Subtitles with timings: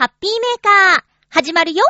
[0.00, 1.84] ハッピーメーカー、始まるよ。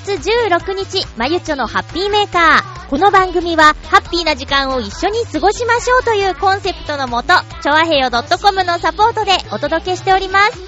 [0.00, 2.88] 月16日、まゆちょのハッピーメーカー。
[2.88, 7.28] この番組は、ハッピーな時間を一緒に過ごしましょうというコンセプトのもと、
[7.62, 10.58] ちょわへよ .com のサポートでお届けしております。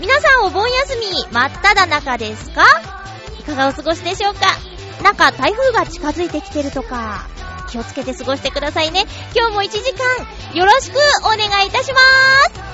[0.00, 2.64] 皆さんお盆休み、真っ只中ですか？
[3.38, 4.46] いかがお過ごしでしょうか？
[5.02, 7.26] なんか台風が近づいてきてるとか、
[7.68, 9.04] 気をつけて過ごしてくださいね。
[9.36, 11.98] 今日も1時間、よろしくお願いいたしま
[12.64, 12.69] す。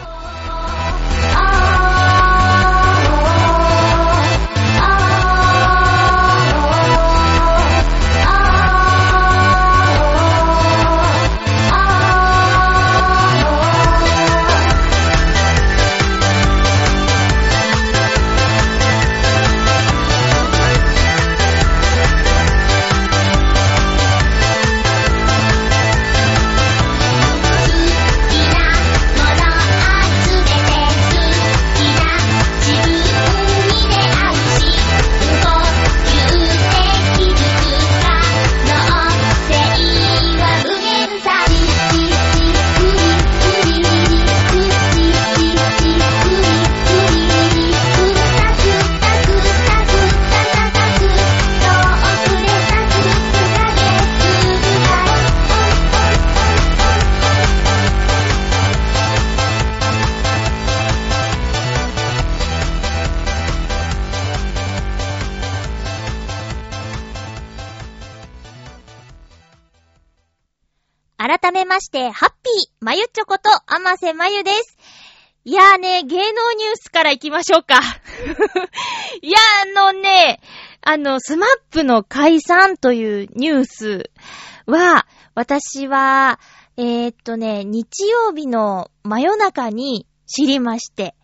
[71.77, 74.79] まして、ハッピー、まゆちょこと、あませまゆです。
[75.45, 77.81] いやーね、芸能ニュースから行きましょうか。
[79.21, 80.41] いやー、あのね、
[80.81, 84.11] あの、スマップの解散というニュース
[84.65, 86.41] は、私は、
[86.79, 91.15] えー、っとね、日曜日の真夜中に知りまして、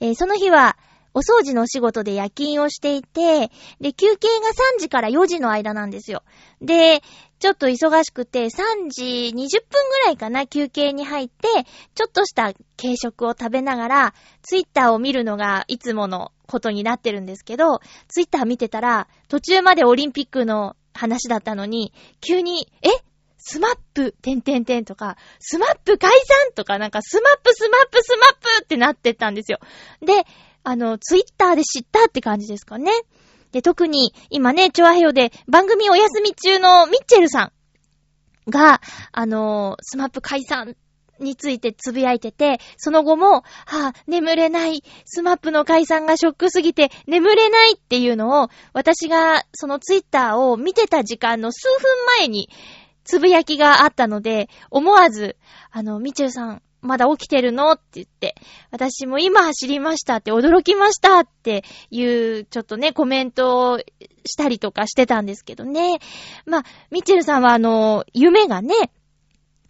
[0.00, 0.76] えーその日は、
[1.14, 3.50] お掃除のお仕事で夜勤をしていて、
[3.80, 6.22] で、休憩が3時から4時の間なんですよ。
[6.60, 7.02] で、
[7.42, 11.48] ちょっと忙しくて、3時20分ぐらいかな、休憩に入って、
[11.96, 22.90] ちょっとした軽食を食べながら、ツイッターを見るのがいつものことになってるんですけど、ツイッター見てたら、途中までオリンピックの話だったのに、急に、え？
[23.38, 29.58] スマップ、てんてんてんとか、スマップ解散とか、なんかスマップ、スマップ、スマップってなってったんですよ。
[30.00, 30.26] で、
[30.62, 32.92] あの、ツイッターで知ったって感じですかね。
[33.52, 38.80] で、特に、今ね、チョアヘヨで番組お休み中のミッチェルさんが、
[39.12, 40.74] あの、スマップ解散
[41.20, 52.48] についてつぶやいてて、その後も、はぁ、眠れない、スマップの解散がショックすぎて眠れないっていうのを、私がそのツイッターを見てた時間の数分前に、
[53.04, 55.36] つぶやきがあったので、思わず、
[55.70, 57.72] あの、ミッチェルさん、まだ起きてるの？
[57.72, 58.34] って言って、
[58.70, 66.00] 私も今知りましたって驚きましたっていう、ちょっとね、コメントをしたりとかしてたんですけどね。
[66.44, 68.74] まあ、ミッチェルさんはあの、夢がね、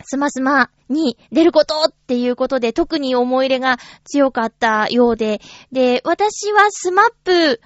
[0.05, 5.41] スマスマに出ることっていうことで特に思い入れが強かったようで、
[5.71, 7.61] で、私はスマップ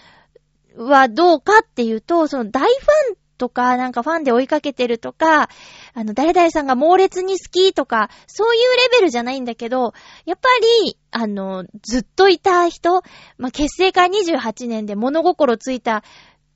[0.77, 5.49] はどうかっていうと、その大ファンとか、なんかファンで追いかけてるとか、
[5.95, 9.93] あの、誰々さんが猛烈に好きとか、そういうレベルじゃないんだけど、
[10.25, 10.49] やっぱ
[10.85, 13.03] り、あの、ずっといた人、
[13.39, 16.03] まあ、結成から28年で物心ついた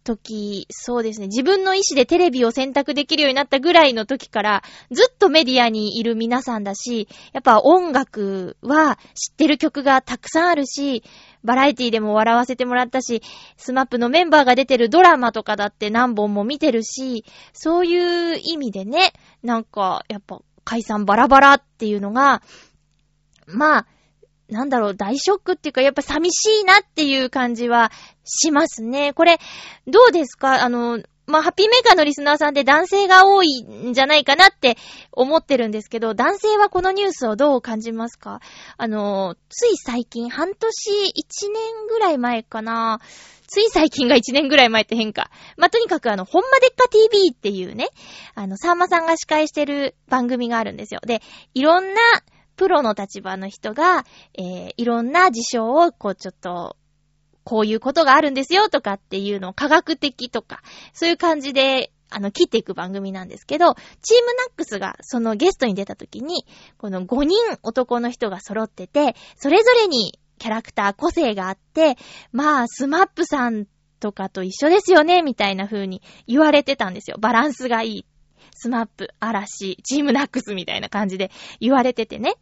[0.02, 11.02] 時、そうですね、自分の意思でテレビを選択できるようになったぐらいの時から、ずっとメディアにいる皆さんだし、やっぱ音楽は知ってる曲がたくさんあるし、
[11.44, 13.22] バラエティでも笑わせてもらったし、
[13.56, 19.12] スマップのメンバーが出てるドラマとかだって何本も見てるし、そういう意味でね、
[19.42, 22.42] なんか、やっぱ解散バラバラっていうのが、
[23.46, 23.86] まあ、
[24.50, 27.92] なんだろう、大ショックっていうか、やっぱ寂しいなっていう感じは
[28.24, 29.12] しますね。
[29.12, 29.38] これ、
[29.86, 30.62] どうですか？
[30.62, 34.76] あの、まあ、ハッピーメーカーのリスナーさんで男性が多いんじゃないかなって
[35.12, 38.40] 思ってるんですけど、男性はこのニュースをどう感じますか？
[38.76, 43.00] あの、つい最近、半年、1年ぐらい前かな。
[43.46, 45.28] つい最近が1年ぐらい前って変か。
[45.56, 47.88] まあ、とにかくあの、ほんまでっか TV っていうね、
[48.36, 51.00] あの、さんまさんが司会してる番組があるんですよ。
[51.04, 51.20] で、
[51.54, 52.00] いろんな
[52.60, 54.04] プロの立場の人が、
[54.34, 56.76] えー、いろんな事象を、こう、ちょっと、
[57.42, 60.60] こういうことがあるんですよとかっていうのを科学的とか、
[60.92, 66.44] そういう感じで、あの、切っていく番組なんですけど、チームナックスがそのゲストに出た時に、
[66.76, 71.96] この5人男の人が揃ってて、それぞれにキャラクター、個性があって、
[72.30, 73.64] まあ、スマップさん
[74.00, 77.16] とかと一緒ですよね、みたいな風に言われてたんですよ。
[77.18, 78.06] バランスがいい。
[78.52, 81.30] スマップ、嵐、チームナックスみたいな感じで
[81.60, 82.34] 言われててね。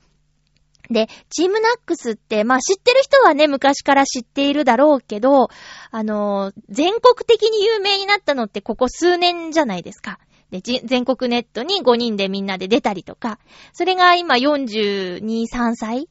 [0.90, 5.48] で、チームナックスって、まあ知ってる人はね、昔から知っているだろうけど、
[5.90, 10.18] あのー、全国的に有名になったのってここ数年じゃないですか。
[10.50, 13.38] で、全国ネットに5人でみんなで出たりとか、
[13.74, 16.08] それが今42、3歳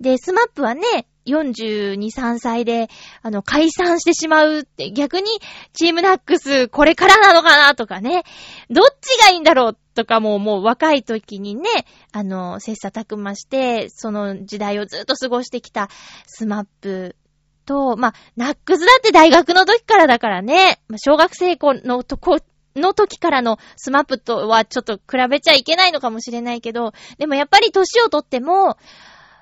[0.00, 2.88] で、スマップはね、42、3歳で、
[3.22, 5.26] あの、解散してしまうって、逆に、
[5.72, 8.22] チームナックス、これからなのかなとかね、
[8.70, 11.68] どっちがいいんだろうとかも、もう若い時にね、
[12.12, 15.88] あの、切磋琢磨して、その時代をずっと過ごしてきた
[16.26, 17.16] スマップ
[17.64, 22.38] と、まあ、ナックスだって大学の時からだからね、まあ、小学生のとこ、
[22.76, 28.76] の時からのスマップとはちょっと比べちゃいけないのかもしれないけど、でもやっぱり年をとっても、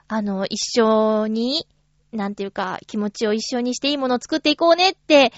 [0.09, 1.67] あの、一緒に
[2.15, 5.33] なんていうか、気持ちを一緒にしていいものを作っていこうねって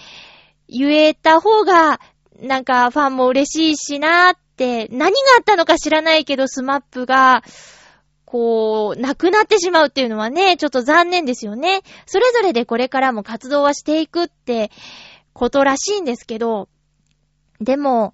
[0.68, 2.00] 言えた方が、
[2.40, 7.42] なんかファンも嬉しいしなーって、何があったのか知らないけど、スマップが、
[8.24, 11.82] こう、なくなってしまうっていうのはね、ちょっと残念ですよね。
[12.06, 14.70] それぞれでこれからも活動はしていくって
[15.32, 16.68] ことらしいんですけど、
[17.60, 18.12] でも、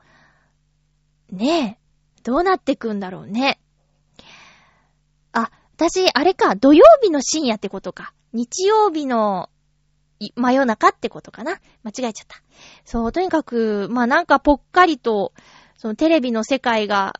[1.31, 3.59] ねえ、どうなってくんだろうね。
[5.83, 8.15] 私、あれか、土曜日の深夜ってことか。
[8.33, 9.51] 日曜日の
[10.37, 12.41] 真夜中ってことかな間違えちゃった。
[12.85, 15.33] そう、とにかく、まあなんかぽっかりと、
[15.77, 17.19] そのテレビの世界が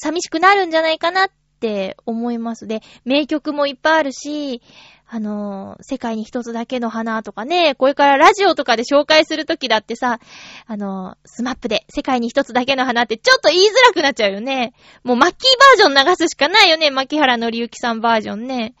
[0.00, 2.66] 寂しくなるんじゃないかなっって思います。
[2.66, 4.60] で、名曲もいっぱいあるし、
[5.06, 10.18] あのー、世界に一つだけの花とかね、これからラジオとかで紹介するときだってさ、
[10.66, 14.72] あのー、スマップで世界に一つだけの花ってちょっと言いづらくなっちゃうよね。
[15.04, 18.74] もうマッキーバージョン流すしかないよね、牧原のりゆきさんバージョンね。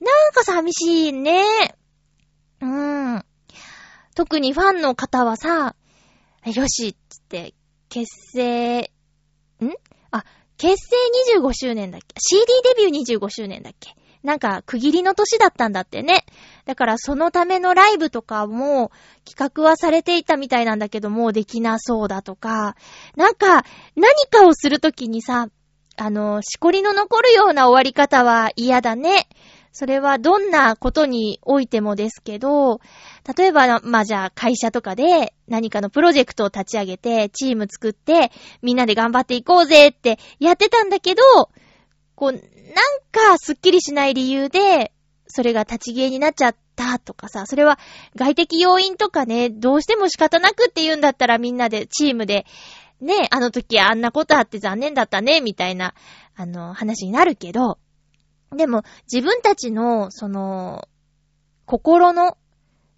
[0.00, 1.42] なんか寂しいね。
[2.60, 3.24] うーん。
[4.14, 5.74] 特にファンの方はさ、
[6.44, 7.54] よし、つって、
[7.88, 8.90] 結成、
[9.60, 9.70] ん？
[10.10, 10.24] あ、
[10.62, 10.96] 結成
[11.40, 13.96] 25周年だっけ ?CD デビュー25周年だっけ？
[14.22, 16.24] なんか、区切りの年だったんだってね。
[16.66, 18.92] だから、そのためのライブとかも、
[19.28, 22.76] 企画はされていたみたいなんだけど、もうできなそうだとか、
[23.16, 23.64] なんか、
[23.96, 25.48] 何かをするときにさ、
[25.96, 29.26] あの、しこりの残るような終わり方は嫌だね。
[29.72, 32.78] それはどんなことにおいてもですけど、
[33.36, 38.32] 例えば、まあ、じゃあ会社とかで何かのプロジェクトを立ち上げて、チーム作って、
[38.62, 41.22] みんなで頑張っていこうぜってやってたんだけど、
[42.16, 42.40] こう、なん
[43.12, 44.92] かスッキリしない理由で、
[45.28, 47.78] それが立ち消えになっちゃったとかさ、それは
[48.16, 52.44] 外的要因とかね、どうしても仕方なくって言うんだったらみんなで、チームで、
[53.00, 55.94] ね、あの時あんなことあって残念だったね、みたいな、
[56.34, 57.78] あの、話になるけど、
[58.54, 60.86] でも、自分たちの、その、
[61.64, 62.36] 心の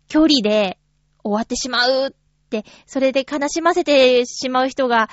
[0.08, 0.78] 距離で
[1.22, 2.10] 終わってしまうっ
[2.50, 5.08] て、それで悲しませてしまう人が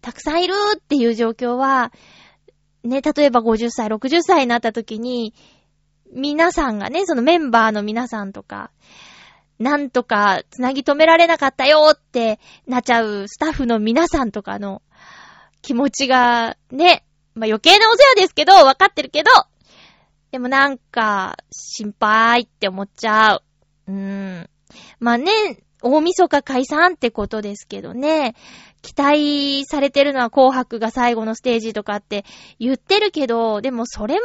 [0.00, 1.92] たくさんいるっていう状況は、
[2.84, 5.34] ね、例えば50歳、60歳になった時に、
[6.12, 8.70] 皆さんがね、そのメンバーの皆さんとか、
[9.58, 14.82] なんとか繋ぎ止められなかったよってなっちゃうスタッフの皆さんとかの
[15.62, 17.04] 気持ちがね、
[17.34, 19.30] まあ、余計なお世話ですけど、わかってるけど、
[20.30, 23.42] でもなんか、心配って思っちゃう。
[23.88, 24.50] うーん。
[25.00, 25.32] まあね、
[25.82, 28.34] 大晦日解散ってことですけどね。
[28.82, 32.24] 期待されてるのは紅白が最後のステージとかって
[32.60, 34.20] 言ってるけど、でもそれも、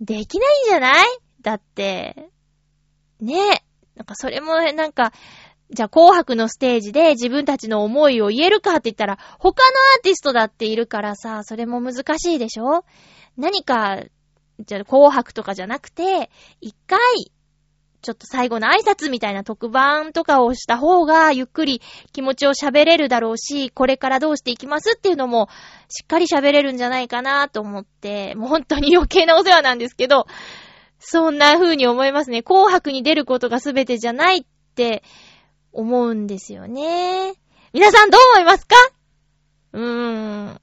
[0.00, 1.06] できないんじゃない？
[1.42, 2.30] だって、
[3.20, 3.64] ね。
[3.96, 5.12] なんかそれもなんか、
[5.70, 12.84] じゃあ紅白のステージで自分たちの思いを言えるかって言ったら、他のアーティストだっているからさ、それも難しいでしょ？
[13.36, 14.02] 何か
[14.60, 16.98] じゃあ紅白とかじゃなくて、一回、
[18.00, 25.48] ちょっと最後の挨拶みたいな特番とかをした方が、ゆっくり気持ちを喋れるだろうし、これからどうしていきますっていうのも、
[25.88, 30.26] しっかり喋れるんじゃないかなと思って、もう本当に余計なお世話なんですけど、
[31.00, 32.42] そんな風に思いますね。
[32.42, 35.02] 紅白に出ることが全てじゃないって
[35.72, 37.34] 思うんですよね。
[37.72, 38.76] 皆さんどう思いますか？
[39.72, 40.60] うーん。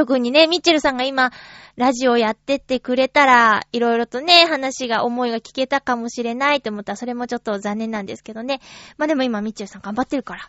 [0.00, 1.30] 特にね、ミッチェルさんが今、
[1.76, 8.62] ラジオやってってくれたら、いろいろとね、話が、思いが聞けたかもしれないと思ったら、それもちょっと残念なんですけどね。
[8.96, 10.48] まあでも今、ミッチェルさん頑張ってるから。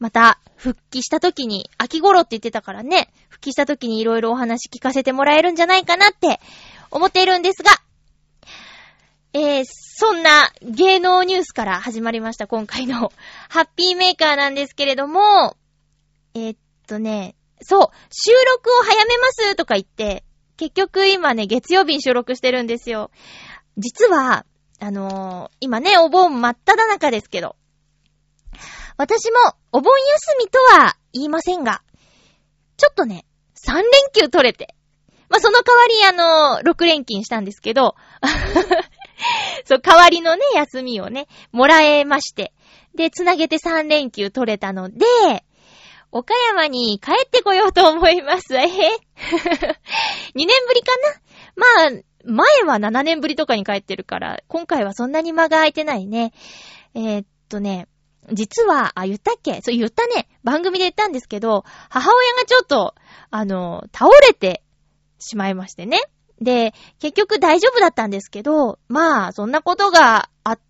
[0.00, 6.38] また、復帰した時に、秋頃って言ってたからね、復帰した時にいろいろお話聞かせてもらえるんじゃないかなって
[6.90, 7.70] 思っているんですが、
[9.32, 13.12] えー、そんな芸能ニュースから始まりました、今回の
[13.48, 15.56] ハッピーメーカーなんですけれども、
[16.34, 20.24] えー、っとね、そう、収録を早めますとか言って、
[20.56, 23.10] 結局今ね、月曜日に収録してるんですよ。
[23.78, 24.44] 実は、
[24.78, 27.56] あのー、今ね、お盆真っ只中ですけど、
[28.96, 29.38] 私も
[29.72, 31.82] お盆休みとは言いませんが、
[32.76, 33.24] ちょっとね、
[33.56, 34.74] 3連休取れて、
[35.28, 37.94] まあ、その代わりあのー、6連勤したんですけど、
[39.64, 42.52] そう、代わりのね、休みをね、もらえまして。
[42.94, 45.06] で、つなげて3連休取れたので、
[46.12, 48.56] 岡山に帰ってこようと思います。
[48.56, 48.68] えへ ?2
[50.34, 51.20] 年ぶりかな？
[51.56, 56.32] まあ、前は7年ぶりとかに帰ってるから、今回はそんなに間が空いてないね。
[56.94, 57.86] えー、っとね、
[58.32, 59.60] 実は、あ、言ったっけ？
[59.62, 60.28] そう、言ったね。
[60.42, 62.94] 番組で言ったんですけど、母親がちょっと、
[63.30, 64.62] あの、倒れて
[65.18, 65.98] しまいましてね。
[66.40, 70.60] で、結局大丈夫だったんですけど、まあ、そんなことがあっ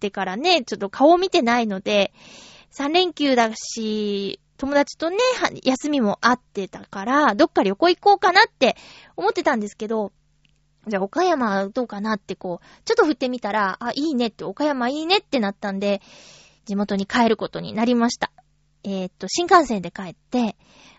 [0.00, 2.12] てからね、ちょっと顔を見てないので、
[2.76, 5.16] 3連休だし、友達とね、
[5.62, 8.76] 休みもあってたから、どっか旅行行こうかなって
[9.16, 10.12] 思ってたんですけど、
[10.88, 16.02] じゃあ岡山どうかなってこう、ちょっと振ってみたら、あ、いいねって、岡山いいねってなったんで、
[16.66, 18.32] 地元に帰ることになりました。
[18.82, 20.56] えー、っと、新幹線で帰って、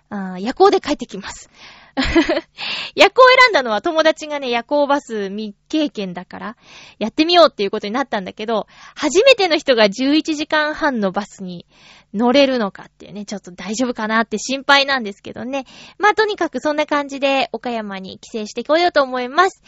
[0.10, 1.50] あ夜行で帰ってきます。
[2.96, 6.58] 夜行選んだのは友達がね、夜行バス未経験だから、
[6.98, 11.66] やってみようっていうことになったんだけど、初めての人が11時間半のバスに
[12.14, 15.66] 乗れるのかっていうね、ちょっと大丈夫かなって心配なんですけどね。
[15.98, 19.62] まあ、とにかくそんな感じで岡山に帰省してこようと思います。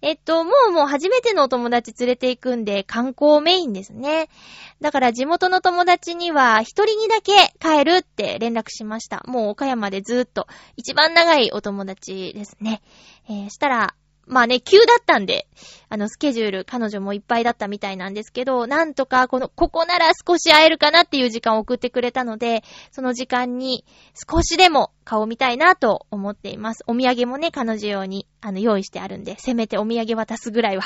[0.00, 4.28] えっと、もうもう初めてのお友達連れて行くんで観光メインですね。
[4.80, 9.24] だから地元の友達には一人にだけ帰るって連絡しました。
[9.26, 10.46] もう岡山でずっと
[10.76, 12.80] 一番長いお友達ですね。
[13.28, 13.94] えー、したら、
[14.28, 15.48] まあね、急だったんで、
[15.88, 26.84] あの、スケジュール、彼女もいっぱいだったみたいなんですけど、なんとか、この、ここなら少し会えるかなっていう時間を送ってくれたので、その時間に少しでも顔を見たいなと思っています。
[26.86, 30.84] お土産もね、彼女用に、あの、用意してあるんで、せめてお土産渡すぐらいは。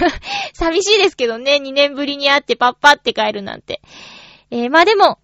[0.54, 3.82] 寂しいですけどね、2年ぶりに会ってパッパって帰るなんて。
[4.50, 5.18] えー、まあでも、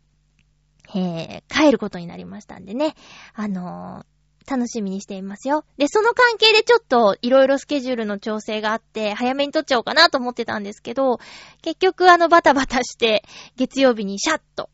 [0.94, 2.94] えー、帰ることになりましたんでね、
[3.34, 4.13] あのー、
[4.48, 5.64] 楽しみにしていますよ。
[5.78, 11.18] で、その関係でちょっといろいろスケジュールの調整があって、早めに撮っちゃおうかなと思ってたんですけど、
[11.62, 13.24] 結局あのバタバタして、
[13.56, 14.68] 月曜日にシャッと、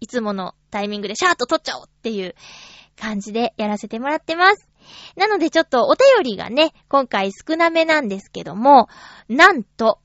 [0.00, 2.34] いつものタイミングでシャッと撮っちゃおうっていう
[3.00, 4.68] 感じでやらせてもらってます。
[5.16, 8.88] なのでちょっとお便りがね、今回少なめなんですけども、
[9.28, 10.00] なんと、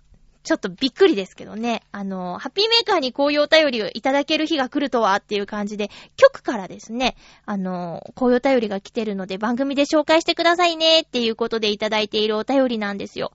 [0.50, 1.84] ちょっとびっくりですけどね。
[1.92, 7.16] あの、ハッピーメーカーにこういうお便りをいただける日が来るとはっていう感じで、局からですね、
[7.46, 13.32] あの、こういうお便りが来てるので番組で紹介してくださいねっていうことでいただいているお便りなんですよ。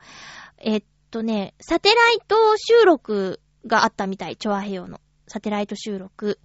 [0.59, 5.01] えっとね、サテライト収録があったみたい、チョアヘヨの。
[5.29, 6.41] サテライト収録。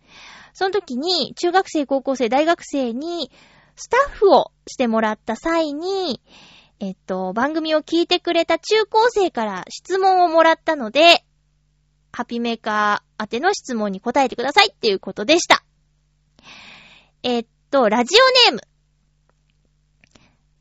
[0.54, 3.32] その時に、中学生、高校生、大学生に、
[3.76, 6.22] スタッフをしてもらった際に、
[6.82, 11.26] えっと、番組を聞いてくれた中高生から質問をもらったので、
[12.14, 15.64] ハピメーカー宛ての質問に答えてくださいっていうことでした。
[17.22, 18.16] えっと、ラジ
[18.48, 18.62] オネーム。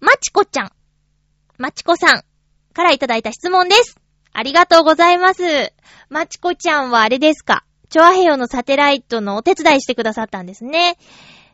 [0.01, 0.73] まちこちゃん。
[1.57, 2.25] まちこさん
[2.73, 4.01] からいただいた質問です。
[4.33, 5.73] ありがとうございます。
[6.09, 7.65] まちこちゃんはあれですか？
[7.89, 10.99] チョアヘヨのサテライトのお手伝いしてくださったんですね。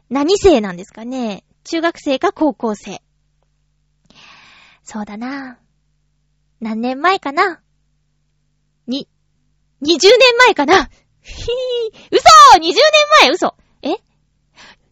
[0.08, 1.44] 何生なんですかね？
[1.64, 3.00] 中学生か高校生。
[4.84, 5.58] そうだな。
[6.60, 7.60] 何年前かな
[8.86, 9.08] に、
[9.82, 9.86] 20
[10.18, 10.88] 年前かな
[11.22, 12.22] ひぃ 嘘
[12.58, 12.74] !20 年
[13.22, 13.94] 前嘘え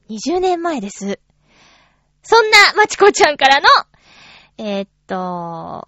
[0.09, 1.21] ?20 年前です。
[2.23, 3.69] そんな、まちこちゃんからの、
[4.59, 5.85] えー、っと、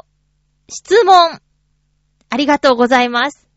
[0.69, 1.41] 質問、
[2.31, 3.49] ありがとうございます。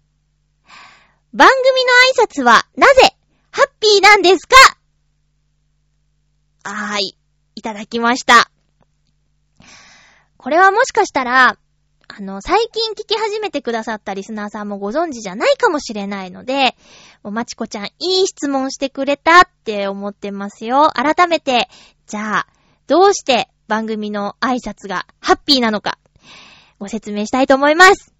[1.33, 3.15] 番組の挨拶は、なぜ、
[3.51, 4.55] ハッピーなんですか？
[6.63, 7.17] はーい。
[7.55, 8.49] いただきました。
[10.47, 11.57] これはもしかしたら、
[12.07, 16.77] あの、最近聞き始めてくださったリスナーさんもご存知じゃないかもしれないので、
[17.21, 20.89] おまちこちゃん、いい質問してくれたって思ってますよ。
[20.93, 21.67] 改めて、
[22.05, 22.47] じゃあ、
[22.87, 25.99] どうして番組の挨拶がハッピーなのか、
[26.79, 28.13] ご説明したいと思います。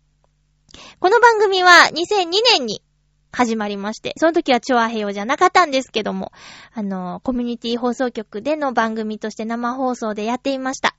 [1.00, 2.84] この番組は2002年に
[3.32, 6.32] 始まりまして、その時はチョアヘヨじゃなかったんですけども、
[6.74, 10.96] あの、コミュニティ放送局での番組として生放送でやっていました。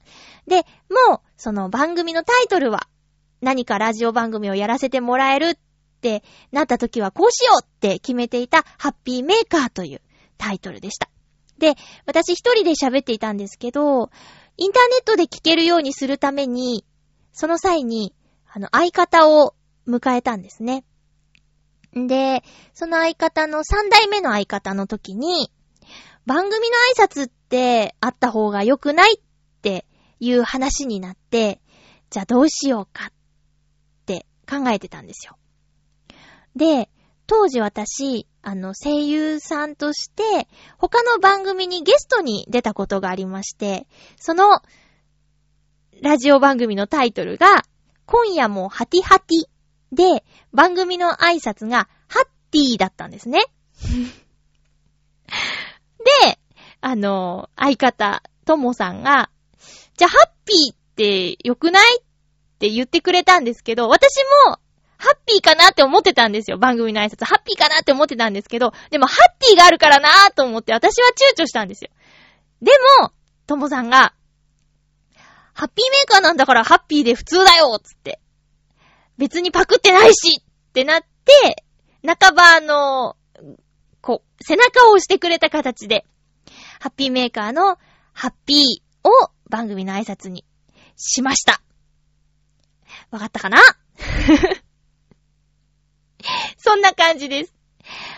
[0.47, 0.67] で、
[1.09, 2.89] もう、その番組のタイトルは、
[3.41, 5.55] 何かラジオ番組をやらせてもらえるっ
[6.01, 10.01] てなった時はこうしようって決めていたハッピーメーカーという
[10.37, 11.09] タイトルでした。
[11.59, 11.75] で、
[12.07, 14.11] 私一人で喋っていたんですけど、
[14.57, 16.85] インターネットで聞けるようにするために、
[17.33, 18.15] その際に、
[18.51, 19.55] あの、相方を
[19.87, 20.85] 迎えたんですね。
[21.95, 22.43] で、
[22.75, 25.51] その相方の三代目の相方の時に、
[26.27, 29.21] 番組の挨拶ってあった方が良くないっ
[29.63, 29.87] て
[30.21, 31.61] いう話になって、
[32.11, 33.13] じゃあどうしようかっ
[34.07, 35.37] て考えてたんですよ。
[36.55, 36.91] で、
[37.27, 44.61] 当時私、あの、声優さんとして、他の番組にゲストに出たことがありまして、その、
[46.03, 47.65] ラジオ番組のタイトルが、
[48.07, 53.45] 今夜もハティハティで、番組の挨拶が、ハッティーだったんですね。
[56.23, 56.39] で、
[56.81, 59.31] あの、相方、ともさんが、
[59.97, 62.03] じゃあ、ハッピーって良くないっ
[62.59, 64.59] て言ってくれたんですけど、私も、
[64.97, 66.59] ハッピーかなって思ってたんですよ。
[66.59, 67.25] 番組の挨拶。
[67.25, 71.91] ハッピーかなって思ってたんですけど、でもハッピーがあるからなーと思って私は躊躇したんですよ。
[72.61, 73.13] でも、
[73.47, 74.13] ともさんが、
[75.55, 78.21] ハッピーメーカーなんだからハッピーで普通だよつって。
[79.19, 81.65] 別にパクってないしってなって、
[82.07, 83.17] 半ばあの、
[84.01, 86.07] こう、背中を押してくれた形で、
[86.81, 87.77] ハッピーメーカーの
[88.13, 89.11] ハッピーを
[89.51, 90.45] 番組の挨拶に
[90.97, 91.61] しました。
[93.11, 93.59] わかったかな？
[96.57, 97.55] そんな感じです。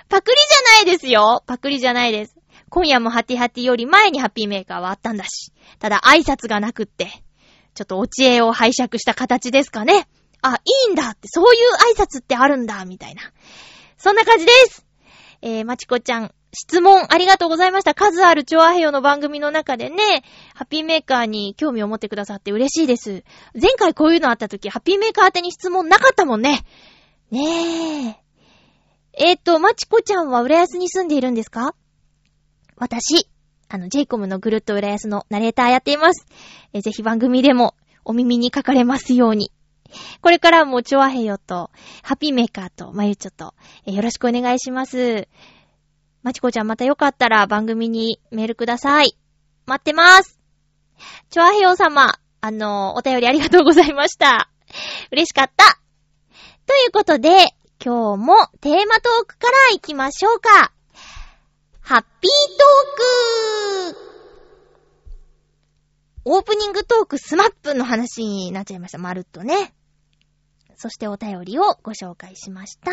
[0.08, 1.42] パクリじゃないですよ。
[1.46, 2.36] パクリじゃないです。
[2.68, 5.52] 今夜もハティハティより前にハッピーメーカーはあったんだし。
[5.78, 7.10] ただ挨拶がなくって、
[7.74, 10.08] ちょっとお知恵を拝借した形ですかね。
[10.42, 13.22] あ、いいんだって、そういう挨拶ってあるんだ、みたいな。
[13.98, 14.86] そんな感じです。
[15.42, 17.94] えー、まちこちゃん、質問ありがとうございました。
[17.94, 23.24] 数あるチョアヘヨの番組の中でね、ハッピーメーカーに興味を持ってくださって嬉しいです。
[23.54, 26.64] 前回こういうのあった時、ハッピーメーカー宛てに質問なかったもんね。
[27.30, 28.16] ねえ。
[29.12, 31.74] えっ、ー、と、まちこちゃんは浦安に住んでいるんですか？
[32.76, 33.28] 私、
[33.68, 36.26] あの、ジェイコムのぐるっと浦安のナレーターやっています。
[36.72, 39.52] えー、ぜひ番組でもお耳にかかれますように。
[40.20, 41.70] これからも、チョアヘヨと、
[42.02, 43.54] ハピメーカーと、まゆちょと、
[43.86, 45.28] え、よろしくお願いします。
[46.22, 49.16] まちこちゃんまたよかったら番組にメールください。
[49.66, 50.38] 待ってます。
[51.30, 54.50] チョアヘヨ様、あの、お便りありがとうございました。
[55.10, 55.80] 嬉しかった。
[56.66, 57.30] ということで、
[57.82, 60.72] 今日もテーマトークから行きましょうか。
[61.80, 62.30] ハッピー
[63.90, 64.10] トーク
[66.26, 68.98] オープニングトークスマップの話になっちゃいました。
[68.98, 69.74] まるっとね。
[70.80, 72.90] そしてお便りをご紹介しました。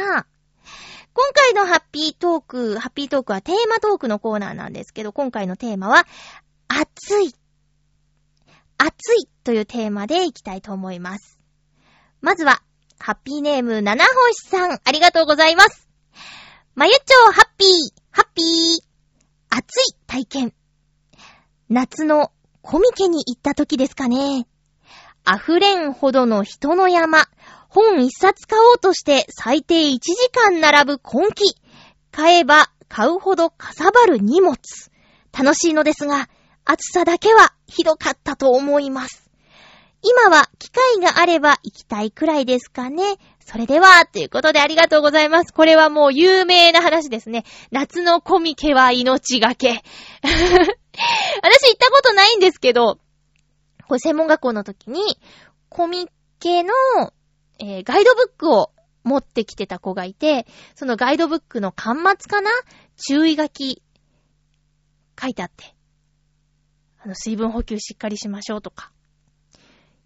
[1.13, 6.05] 今回のハッピートーク、ハッピートークはテーマトークのコーナーなんですけど、今回のテーマは、
[6.67, 7.33] 暑い。
[8.77, 11.39] 暑いというテーマでいきたいと思います。
[12.19, 12.61] まずは、
[12.99, 15.87] ハッピーネーム、七星さん、ありがとうございます。
[16.75, 17.69] まゆちょう、ハッピー、
[18.11, 18.79] ハッピー。
[19.49, 20.53] 暑い体験。
[21.69, 24.45] 夏のコミケに行った時ですかね。
[25.25, 27.27] 溢れんほどの人の山。
[27.69, 31.55] 本一冊買おうとして最低1時間並ぶ根気。
[32.11, 34.57] 買えば買うほどかさばる荷物。
[35.37, 36.29] 楽しいのですが、
[36.65, 39.29] 暑さだけはひどかったと思います。
[40.01, 43.17] 今は機会があれば行きたいくらいですかね。
[43.39, 45.53] それでは、ということでありがとうございます。
[45.53, 47.45] これはもう有名な話ですね。
[47.71, 49.83] 夏のコミケは命がけ。
[50.21, 52.99] 私行ったことないんですけど、
[53.87, 55.01] これ専門学校の時に、
[55.69, 56.73] コミケの、
[57.59, 58.71] えー、ガイドブックを
[59.03, 62.51] 持ってきてた子がいて、そのガイドブックの端末かな？
[62.97, 63.81] 注意書き、
[65.19, 65.75] 書いてあって。
[66.99, 68.91] あの、水分補給しっかりしましょうとか。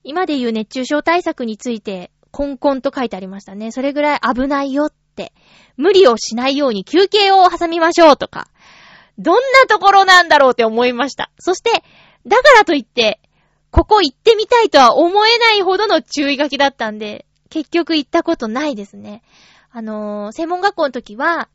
[0.04, 3.72] 今で言う熱中症対策について、コンコンと書いてありましたね。
[3.72, 5.34] それぐらい危ないよって。
[5.78, 8.48] 無理をしないように休憩を挟みましょうとか。
[9.18, 11.32] どんなところなんだろうって思いました。
[11.40, 11.84] そして、
[12.26, 13.20] だからといって、
[13.70, 19.22] ここ行ってみたいとは思えないほどの注意書きだったんで、結局行ったことないですね。
[19.70, 21.50] あのー、専門学校の時は、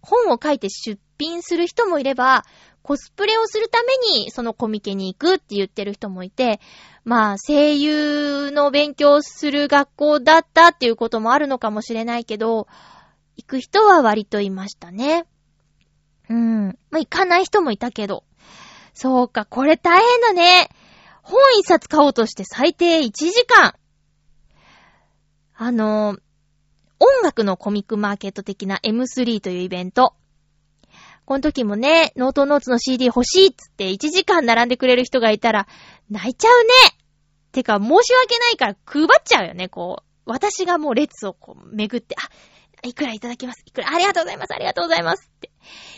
[0.00, 2.44] 本を書いて出品する人もいれば、
[2.82, 6.60] コスプレをするためにそのコミケに行くって言ってる人もいて、
[7.04, 12.68] まあ声優の勉強する学校だったっていうこともあるのかもしれないけど、
[13.36, 15.26] 行く人は割といましたね。
[16.30, 16.66] うん。
[16.90, 18.22] まあ行かない人もいたけど。
[18.94, 20.70] そうか、これ大変だね。
[21.22, 23.74] 本一冊買おうとして最低1時間。
[25.58, 26.18] あの、
[26.98, 30.14] 音楽のコミックマーケット的な M3 というイベント。
[31.24, 35.66] この時もね、ノートノーツの CD 欲しいっつって1時間並んでくれる人がいたら、
[36.10, 36.70] 泣いちゃうね
[37.52, 40.02] てか、申し訳ないから配っちゃうよね、こう。
[40.26, 43.62] 私がもう列をこう巡って、あ、いくらいただきます。
[43.64, 44.54] いくら、ありがとうございます。
[44.54, 45.30] ありがとうございます。
[45.34, 45.50] って。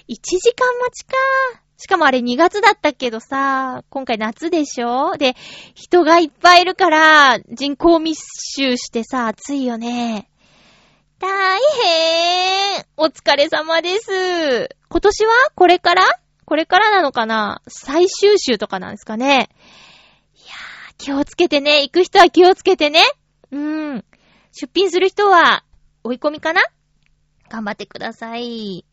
[0.09, 1.68] 1時間待ちか。
[1.81, 5.17] しかもあれ2月だったけどさ、今回夏でしょ？
[5.17, 5.37] で、
[5.75, 8.19] 人がいっぱいいるから、人口密
[8.57, 10.29] 集してさ、暑いよね。
[11.21, 14.69] 大変お疲れ様です。
[14.89, 15.33] 今年は？
[15.55, 16.03] これから？
[16.45, 17.63] これからなのかな？
[17.69, 19.49] 最終週とかなんですかね
[20.35, 21.83] いやー、気をつけてね。
[21.83, 23.05] 行く人は気をつけてね。
[23.53, 24.05] うん。
[24.53, 25.63] 出品する人は、
[26.03, 26.63] 追い込みかな？
[27.49, 28.85] 頑張ってください。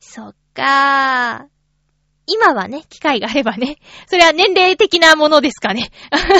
[0.00, 1.57] そっかー。
[2.28, 3.78] 今はね、機会があればね。
[4.06, 5.90] それは年齢的なものですかね。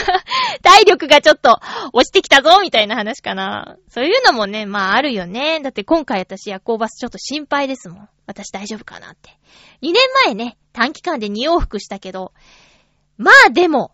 [0.63, 1.59] 体力がちょっと
[1.93, 3.77] 落ちてきたぞみたいな話かな。
[3.89, 5.61] そういうのもね、まああるよね。
[5.61, 8.09] だって今回私夜行バスちょっと心配ですもん。
[8.27, 9.31] 私大丈夫かなって。
[9.83, 9.95] 2年
[10.27, 12.33] 前ね、短期間で2往復したけど、
[13.17, 13.93] まあでも、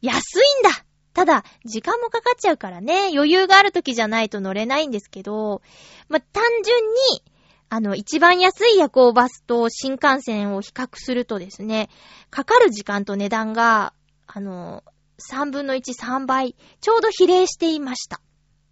[0.00, 5.62] 安いんだただ、時間もかかっちゃうからね、余裕がある時じゃないと乗れないんですけど、
[6.08, 6.80] まあ単純
[7.12, 7.22] に、
[7.70, 11.90] あの、一番安い夜行バスと新幹線を比較するとですね、
[12.30, 13.92] かかる時間と値段が、
[14.26, 14.84] あの、
[15.30, 18.20] 3分の1、3倍、ちょうど比例していました。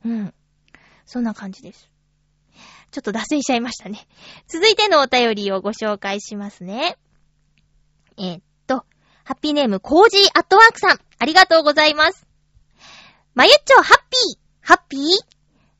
[0.04, 0.35] うん。
[1.04, 1.90] そんな感じです。
[2.90, 4.06] ちょっと脱線しちゃいましたね。
[4.48, 6.96] 続いてのお便りをご紹介しますね。
[8.16, 8.87] えー、っと、
[9.24, 12.26] ハッピーネーム、コージーアットワークさん、ありがとうございます。
[13.35, 15.00] まゆっちょ、ハッピーハッピー？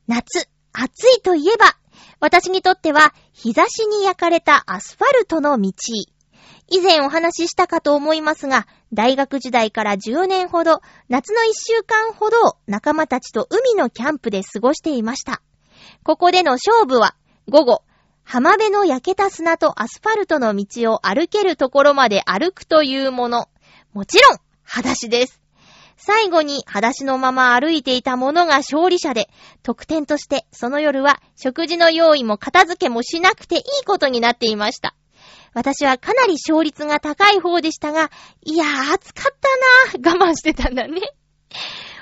[0.07, 1.76] 夏、暑いといえば、
[2.19, 5.71] 私にとっては、日差しに焼かれたアスファルトの道。
[6.69, 15.41] 以前お話ししたかと思いますが、大学時代から10年ほど、夏の1週間ほど仲間たちと海のキャンプで過ごしていました。
[16.03, 17.15] ここでの勝負は、
[17.47, 17.83] 午後、
[18.23, 23.47] 浜辺の焼けた砂とアスファルトの道を歩けるところまで歩くというもの。
[23.93, 25.36] もちろん、裸足です。
[25.97, 29.29] 最後に裸足のまま歩いていた者が勝利者で、
[29.63, 34.95] 特典としてその夜は食事の用意も片付けもしなくていいことになっていました。
[35.53, 38.11] 私はかなり勝率が高い方でしたが、
[38.43, 39.35] いやー暑かっ
[39.91, 41.01] たなー我慢してたんだね。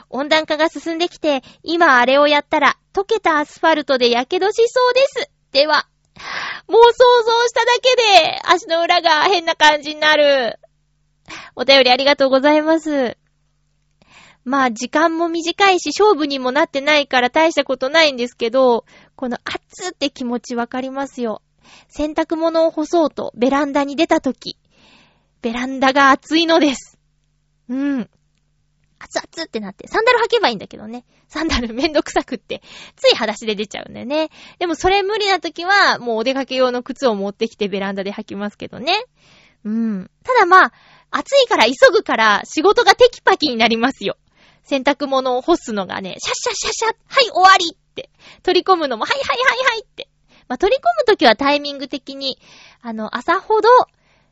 [0.09, 5.29] 温暖化が進んできて、今あれをやったら溶けたアスファルトで火傷しそうです。
[5.51, 5.87] では、
[6.67, 10.59] もう想像しただけで足の裏が変な感じになる。
[11.55, 13.17] お便りありがとうございます。
[14.45, 21.41] まあ時間も短いし勝負にもなってないから大したことないんですけど、この熱って気持ちわかりますよ。
[21.89, 24.57] 洗濯物を干そうとベランダに出たとき、
[25.41, 26.99] ベランダが暑いのです。
[27.69, 28.09] うん。
[28.99, 31.05] 熱々ってなって、サンダル履けばいいんだけどね。
[31.27, 32.61] サンダルめんどくさくって、
[32.95, 34.29] つい裸足で出ちゃうんだよね。
[34.59, 38.93] でもそれ無理な時は、もうお出かけ用の靴を持ってきてベランダで履きますけどね。
[39.63, 40.11] うん。
[40.23, 40.73] ただまあ、
[41.11, 44.17] 暑いから急ぐから仕事がテキパキになりますよ。
[44.65, 48.09] 洗濯物を干すのがね、シャッシャッシャッシャッ、はい終わりって。
[48.43, 50.09] 取り込むのも、はいはいはいはいって。
[50.47, 52.37] まあ、取り込むときはタイミング的に、
[52.81, 53.69] あの、朝ほど、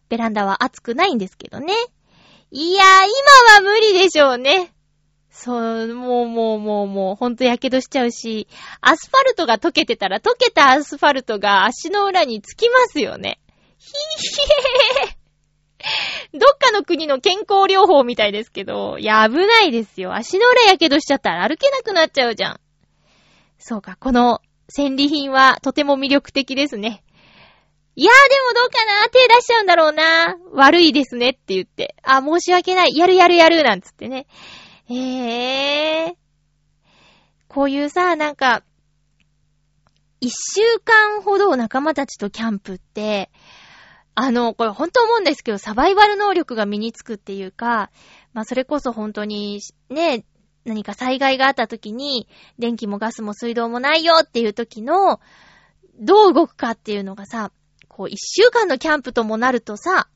[0.09, 1.73] ベランダは暑くないんですけどね。
[2.51, 4.73] いやー、今は無理でしょうね。
[5.31, 8.47] そう、もうもうもうもう、ほんと火傷しちゃうし、
[8.81, 13.39] アスファルトが溶けてたら、溶けたアスファルトが足の裏につきますよね。
[13.79, 15.22] ひーへー。
[16.33, 20.13] どっかの国の健康療法みたいですけど、いや、危ないですよ。
[20.13, 22.59] 足の裏やけどしちゃったら歩けなくなっちゃうじゃん。
[23.59, 27.03] そうか、この戦利品はとても魅力的ですね。
[27.95, 31.95] いやーでもどうかな手出しちゃうんだろうな悪いですねって言って。
[32.01, 32.95] あ、申し訳ない。
[32.95, 34.25] やるやるやるなんつってね。
[34.89, 36.15] へー。
[37.47, 38.63] こういうさ、なんか、
[40.21, 43.29] 一週間ほど仲間たちとキャンプって、
[44.15, 47.89] あの、これ本当思うんですけど、サバイバル能力が身につくっていうか、
[48.33, 50.25] まあそれこそ本当に、ね、
[50.65, 52.27] 何か災害があった時に、
[52.59, 55.19] 電気もガスも水道もないよっていう時の、
[55.99, 57.51] どう動くかっていうのがさ、
[57.87, 60.07] こう一週間のキャンプともなるとさ、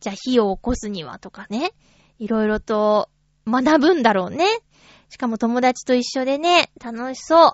[0.00, 1.72] じゃあ火を起こすにはとかね、
[2.18, 3.08] いろいろと
[3.46, 4.46] 学ぶんだろうね。
[5.08, 7.52] しかも友達と一緒でね、楽しそう。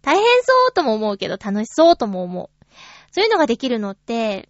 [0.00, 2.64] 大変そうとも思うけど楽しそうとも思う。
[3.12, 4.48] そういうのができるのって、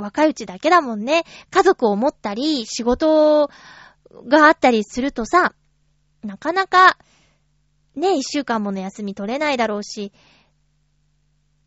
[0.00, 1.24] 若いうちだけだもんね。
[1.50, 3.50] 家族を持ったり、仕事
[4.26, 5.54] があったりするとさ、
[6.22, 6.98] なかなか、
[7.94, 10.12] ね、一週間もの休み取れないだろうし、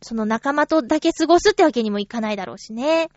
[0.02, 3.08] その仲間とだけ過ごすってわけにもいかないだろうしね。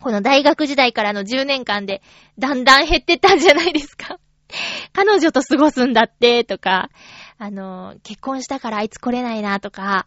[0.00, 2.02] この大学時代からの10年間で、
[2.38, 4.18] だんだん減ってったんじゃないですか。
[4.92, 6.90] 彼女と過ごすんだって、とか、
[7.38, 10.06] あの、結婚したからあいつ来れないなとか、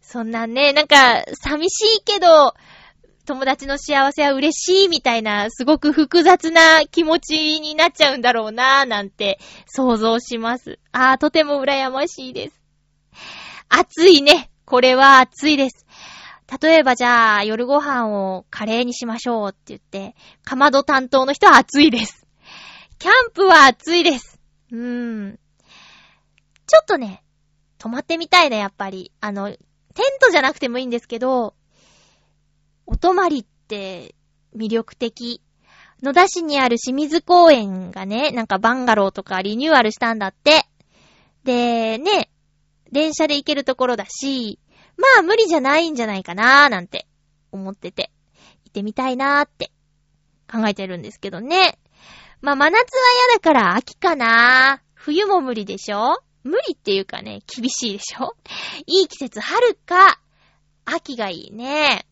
[0.00, 2.54] そんなね、なんか、寂しいけど、
[3.28, 10.78] 友達の幸せは嬉しいみたいな、すごく複雑な気持ちになっちゃうんだろうなぁ、なんて想像します。
[10.92, 12.62] あー、とても羨ましいです。
[13.68, 14.50] 暑いね。
[14.64, 15.84] これは暑いです。
[16.62, 22.26] 例えばじゃあ、夜ご飯をカレーにしましょうって言って、かまど担当の人は暑いです。
[22.98, 24.40] キャンプは暑いです。
[24.72, 25.38] うーん。
[26.66, 27.22] ちょっとね、
[27.76, 29.12] 泊まってみたいね、やっぱり。
[29.20, 29.58] あの、テン
[30.18, 31.54] トじゃなくてもいいんですけど、
[32.90, 34.14] お泊まりって
[34.56, 35.42] 魅力的。
[36.02, 40.64] 野田市にある清水公園がね、なんかバンガローとかリニューアルしたんだって。
[41.44, 42.30] で、ね、
[42.90, 44.58] 電車で行けるところだし、
[44.96, 47.06] まあ無理じゃないんじゃないかなーなんて
[47.52, 48.10] 思ってて、
[48.64, 49.70] 行ってみたいなーって
[50.50, 51.78] 考えてるんですけどね。
[52.40, 54.88] まあ真夏は嫌だから秋かなー。
[54.94, 58.34] 冬も無理でしょ無理っていうかね、厳しいでしょ
[58.86, 60.18] いい季節、春か、
[60.86, 62.07] 秋がいいね。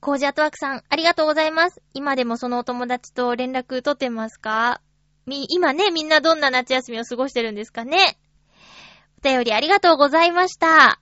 [0.00, 1.82] コージアトワークさん、ありがとうございます。
[1.92, 4.80] 今でもそのお友達と連絡取ってますか？
[5.26, 8.18] み、今ね、みんなどんな夏休みを過ごしてるんですかね？
[9.22, 11.00] お便りありがとうございました。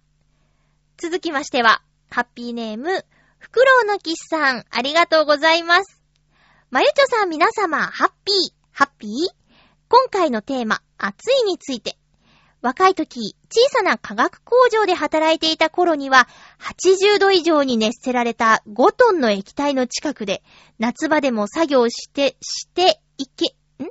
[0.97, 1.81] 続きましては、
[2.11, 3.05] ハッピーネーム、
[3.39, 6.03] フクロウのキスさん、ありがとうございます。
[6.71, 8.37] まゆちょさん皆様、ハッピー、
[8.73, 9.11] ハッピー？
[9.89, 11.97] 今回のテーマ、暑いについて。
[12.61, 20.43] 若い時、小さな化学工場で働いていた頃には、80度以上に熱せられた5トンの液体の近くで、
[20.79, 23.89] 夏場でも作業して、していけ、ん？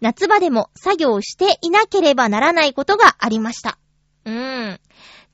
[0.00, 3.78] 夏場でも作業していなければならないことがありました。
[4.24, 4.80] うーん。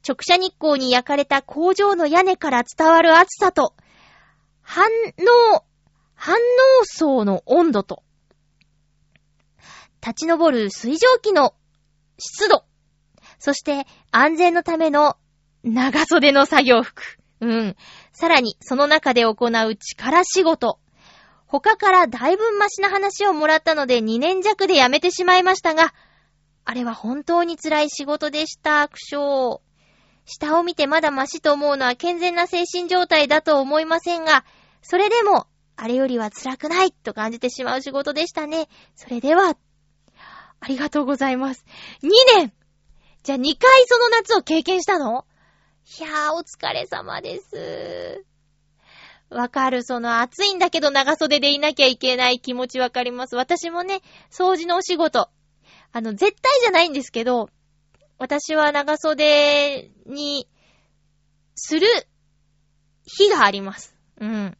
[0.06, 3.74] 直射日光に焼かれた工場の屋根から伝わる暑さと、
[4.60, 4.84] 反
[5.54, 5.64] 応、
[6.14, 6.38] 反応
[6.84, 8.02] 層の温度と、
[10.02, 11.54] 立ち上る水蒸気の
[12.18, 12.64] 湿度、
[13.44, 15.18] そして安全のための
[15.62, 17.18] 長袖の作業服。
[17.42, 17.76] うん。
[18.10, 20.78] さらに、その中で行う力仕事。
[21.46, 25.92] 他からだいぶマシな話をもらったので2年弱で辞めてしまいましたが、
[26.64, 29.58] あれは本当に辛い仕事でした、苦笑。
[30.24, 34.46] 下を見てまだマシと思うのは健全な精神状態だと思いませんが、
[34.80, 38.70] それでも、あれよりは辛くないと感じてしまう仕事でしたね。
[38.94, 39.54] それでは、
[40.60, 41.66] ありがとうございます。
[42.02, 42.54] 2年
[43.24, 45.24] じゃあ2回その夏を経験したの？
[45.98, 48.22] いやー、お疲れ様です。
[49.30, 49.82] わかる。
[49.82, 53.34] その暑いんだけど長袖でいなきゃいけない気持ちわかります。
[53.34, 55.30] 私もね、掃除のお仕事。
[55.92, 57.48] あの、絶対じゃないんですけど、
[58.18, 60.46] 私は長袖に
[61.54, 61.86] する
[63.06, 63.96] 日があります。
[64.20, 64.58] うん。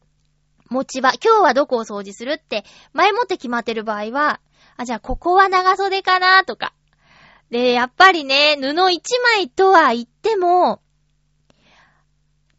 [0.71, 1.13] 持ち場。
[1.23, 4.41] 今日はどこを掃除するって、前もって決まってる場合は、
[4.79, 6.73] あ、じゃあここは長袖かなとか。
[7.55, 10.83] で、やっぱりね、布一枚とは言っても、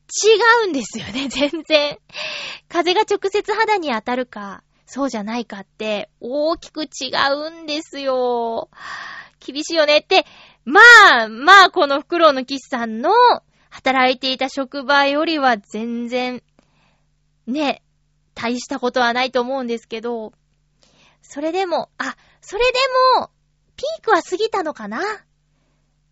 [0.07, 1.99] 違うんですよね、 全然。
[2.69, 8.69] 風が直接肌に当たるか、そうじゃないかって、大きく違うんですよ。
[9.45, 10.25] 厳しいよねって、
[10.63, 10.79] ま
[11.23, 13.11] あ、まあ、このフクロウのキスさんの
[13.69, 16.41] 働いていた職場よりは全然、
[17.47, 17.83] ね、
[18.33, 20.31] 大したことはないと思うんですけど、
[21.21, 22.79] それでも、あ、それで
[23.19, 23.29] も、
[23.75, 25.01] ピークは過ぎたのかな？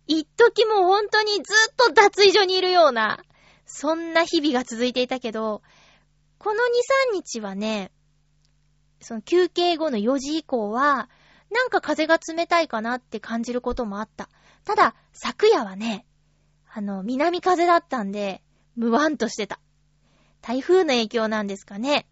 [0.06, 3.24] 一時も本当にずっと脱衣所にいるような、
[3.66, 5.62] そんな日々が続いていたけど、
[6.38, 6.60] この
[7.14, 7.90] 2、3日はね、
[9.00, 11.08] その休憩後の4時以降は、
[11.50, 14.28] なんか風が冷たいかなって感じることもあった。
[14.64, 16.04] ただ、昨夜はね、
[16.70, 18.42] あの、南風だったんで、
[18.76, 19.60] 無湾としてた。
[20.42, 22.06] 台風の影響なんですかね。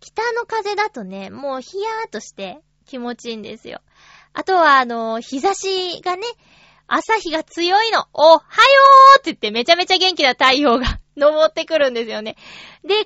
[0.00, 3.80] 北の風だとね、もうヒヤーとして気持ちいいんですよ。
[4.38, 6.22] あとは、あの、日差しがね、
[6.86, 8.06] 朝日が強いの。
[8.12, 12.36] おはよーって言ってめちゃめちゃ元気な太陽が昇ってくるんですよね。
[12.84, 13.04] で、影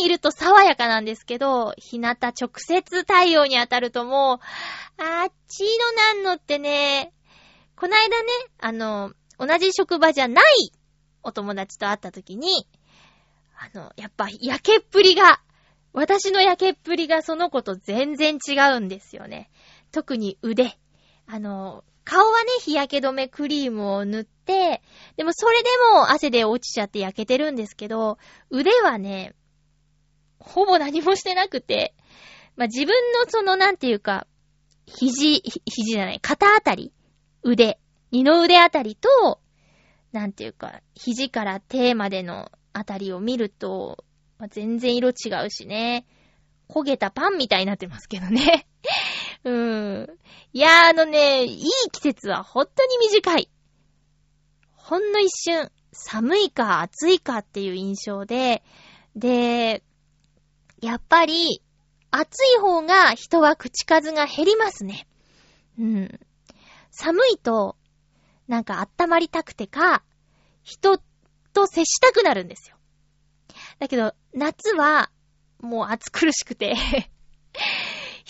[0.00, 4.40] にいると爽やかなんですけど、日向直接太陽に当たるとも
[4.98, 7.12] う、あっちのなんのってね、
[7.76, 10.44] こないだね、あの、同じ職場じゃない
[11.22, 12.66] お友達と会った時に、
[13.56, 15.42] あの、やっぱ焼けっぷりが、
[15.92, 19.48] 私の焼けっぷりがその子と全然違うんですよね。
[19.92, 20.76] 特に腕。
[21.26, 24.82] あの、顔はね、日焼け止めクリームを塗って、
[25.16, 28.18] でもそれでも汗で落ちちゃって焼けてるんですけど、
[28.50, 29.34] 腕はね、
[30.38, 31.94] ほぼ何もしてなくて、
[32.56, 34.26] まあ、自分のそのなんていうか、
[34.86, 36.92] 肘、肘じゃない、肩あたり、
[37.42, 37.78] 腕、
[38.10, 39.40] 二の腕あたりと、
[40.10, 44.04] なんていうか、肘から手までのあたりを見ると、
[44.38, 46.04] まあ、全然色違うしね。
[46.68, 48.66] 焦げたパンみたいになってますけどね。
[49.44, 50.18] うん。
[50.52, 53.50] いや、あのね、いい季節は本当に短い。
[54.72, 58.62] ほんの一瞬、寒いか暑いかっていう印象で、
[59.16, 59.82] で、
[60.80, 61.62] やっぱり、
[62.10, 65.06] 暑い方が人は口数が減りますね。
[65.78, 66.20] うん。
[66.90, 67.76] 寒いと、
[68.48, 70.02] なんか温まりたくてか、
[70.62, 70.98] 人
[71.52, 72.76] と接したくなるんですよ。
[73.78, 75.10] だけど、夏は、
[75.60, 76.74] もう暑苦しくて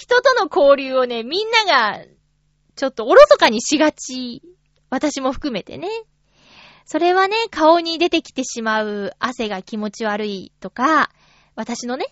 [0.03, 2.05] 人との交流をね、みんなが、
[2.75, 4.43] ちょっとおろそかにしがち。
[4.91, 5.88] 私も含めてね。
[6.85, 11.12] それはね、顔に出てきてしまう汗が気持ち悪いとか、
[11.55, 12.07] 私のね、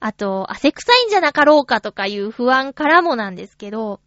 [0.00, 4.00] あと、汗臭いんじゃなかろうかとかいう不安からもなんですけど、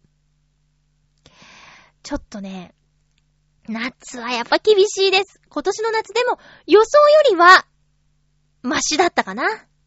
[2.02, 2.74] ちょっとね、
[3.68, 5.40] 夏はやっぱ厳しいです。
[5.48, 7.64] 今年の夏でも予想よりは、
[8.62, 9.44] マシだったかな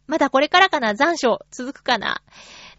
[0.08, 2.22] まだこれからかな残暑続くかな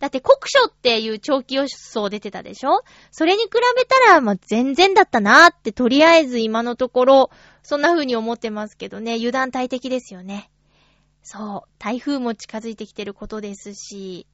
[0.00, 2.82] だって国書っていう長期予想出てたでしょ？
[3.10, 7.30] それに比べたら、まあ、全然だったなーって、とりあえず今のところ、
[7.62, 10.50] そんな風に思ってますけどね、油断大敵ですよね。
[11.22, 14.26] そう、台風も近づいてきてることですし、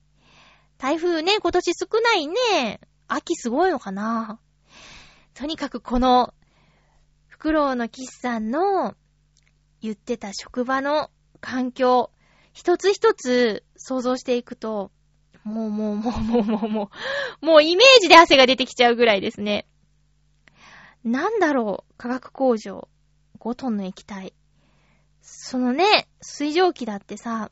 [0.79, 2.81] 台風ね、今年少ないね。
[3.07, 4.40] 秋すごいのかな。
[5.35, 6.35] とにかくこの、
[7.29, 8.94] フクロウのキスさんの
[9.81, 12.11] 言ってた職場の環境、
[12.53, 14.90] 一つ一つ想像していくと、
[15.44, 16.90] もうもうもうもうもうも
[17.42, 19.66] う、もうイメージで汗が出てきちゃうぐらいですね。
[21.05, 22.88] なんだろう、化学工場。
[23.38, 24.35] 5トンの液体。
[25.22, 27.50] そのね、水蒸気だってさ、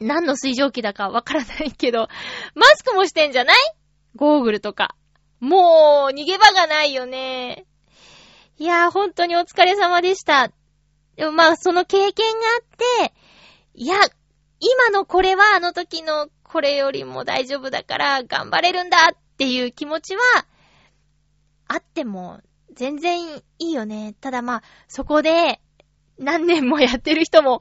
[0.00, 2.08] 何の水蒸気だかわからないけど、
[2.54, 3.56] マスクもしてんじゃない
[4.14, 4.96] ゴーグルとか。
[5.38, 7.66] もう、逃げ場がないよね。
[8.58, 10.50] いやー、本当にお疲れ様でした。
[11.16, 12.40] でもまあ、その経験が
[13.00, 13.14] あって、
[13.74, 13.96] いや、
[14.60, 20.22] 今のこれはあの時のこれよりも大丈夫だから頑張れるんだっていう気持ちは、
[21.68, 22.40] あっても
[22.74, 24.14] 全然いいよね。
[24.20, 25.60] ただまあ、そこで
[26.18, 27.60] 何年もやってる人も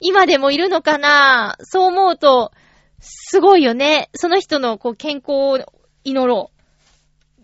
[0.00, 2.52] 今でもいるのかなそう思うと、
[3.00, 4.08] すごいよね。
[4.14, 5.58] その人のこう健康を
[6.04, 6.50] 祈ろ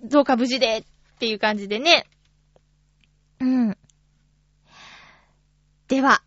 [0.03, 0.09] う。
[0.09, 0.85] どうか無事でっ
[1.19, 2.07] ていう感じでね。
[3.41, 3.79] うん。
[5.89, 6.23] では、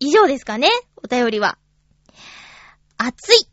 [0.00, 1.58] 以上ですかねお便りは。
[2.96, 3.48] 暑い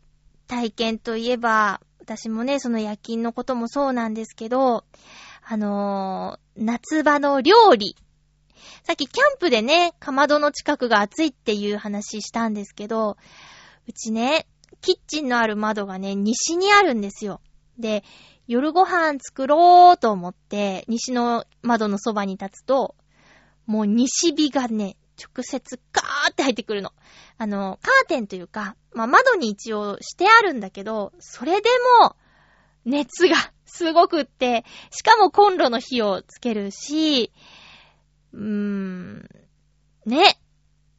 [0.46, 4.84] 体験といえば、私もね、その夜勤のこともそうなんですけど、
[5.42, 7.96] あのー、夏場の料理。
[8.84, 13.16] さっきキャンプでね、かまどの近くが暑いっていう話したんですけど、
[13.88, 14.46] うちね、
[14.80, 17.40] キッチンのある窓がね、西にあるんですよ。
[17.78, 18.04] で、
[18.46, 22.94] 夜ご飯作ろうと思って、西の窓のそばに立つと、
[23.66, 26.92] もう西日がね、直接ガーって入ってくるの。
[27.38, 31.68] あの、カーテンというか、まあ、窓に一応してあるんだけど、それで
[32.00, 32.16] も、
[32.84, 37.32] 熱がすごくって、しかもコンロの火をつけるし、
[38.32, 39.28] うーん、
[40.04, 40.38] ね。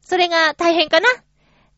[0.00, 1.08] それが大変かな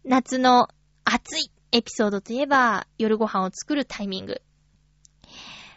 [0.04, 0.68] 夏の
[1.04, 4.42] 暑いエピソードといえば、夜ご飯を作るタイミング。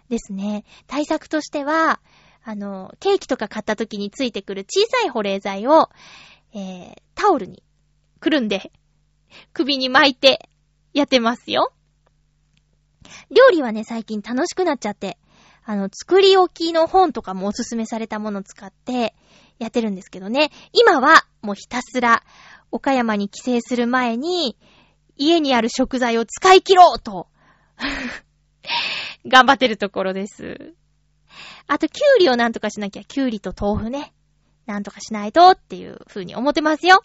[0.10, 0.63] ですね。
[0.88, 1.99] 対策としては、
[2.43, 5.89] あの、ケーキとか買った時についてくる小さい保冷剤を、
[6.53, 7.63] えー、タオルに
[8.19, 8.71] くるんで、
[9.53, 10.49] 首に巻いて
[10.93, 11.73] やってますよ。
[13.29, 15.17] 料理はね、最近楽しくなっちゃって、
[15.65, 19.15] あの、作り置きの本とかもおすすめされたものを使って
[19.59, 20.51] やってるんですけどね。
[20.73, 22.23] 今はもうひたすら
[22.71, 24.57] 岡山に帰省する前に
[25.17, 27.27] 家にある食材を使い切ろうと
[29.25, 30.73] 頑張ってるところです。
[31.67, 34.13] あと、キュウリをなんとかしなきゃ、キュウリと豆腐ね。
[34.65, 37.04] なんとかしないとっていう風に思ってますよ。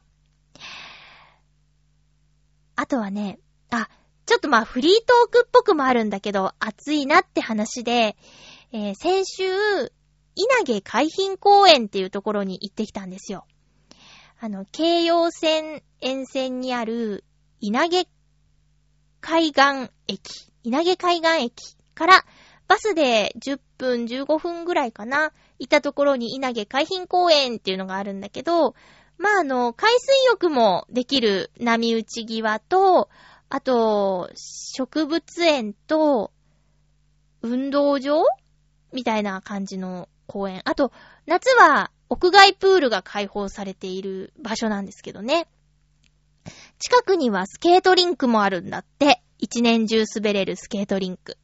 [2.76, 3.38] あとはね、
[3.70, 3.88] あ、
[4.26, 8.16] ちょっとまあフリートークっぽくもあるんだけど、暑いなって話で、
[8.72, 9.44] えー先週、
[10.34, 13.46] 稲毛海浜公園っていうところに行ってきたんですよ。
[14.38, 17.24] あの、京葉線沿線にある
[17.60, 18.06] 稲毛
[19.20, 20.20] 海岸駅、
[20.62, 22.24] 稲毛海岸駅から
[22.68, 28.74] バスで10分、15分ぐらいかな、行ったところに稲毛海浜公園っていうのがあるんだけど、
[29.18, 33.08] まあ、あの、海水浴もできる波打ち際と、
[33.48, 36.32] あと、植物園と、
[37.42, 38.24] 運動場
[38.92, 40.62] みたいな感じの公園。
[40.64, 40.92] あと、
[41.26, 45.48] 夏は屋外プールが開放されている場所なんですけどね。
[46.78, 49.22] 近くにはスケートリンクもあるんだって。
[49.40, 51.38] 一年中滑れるスケートリンク。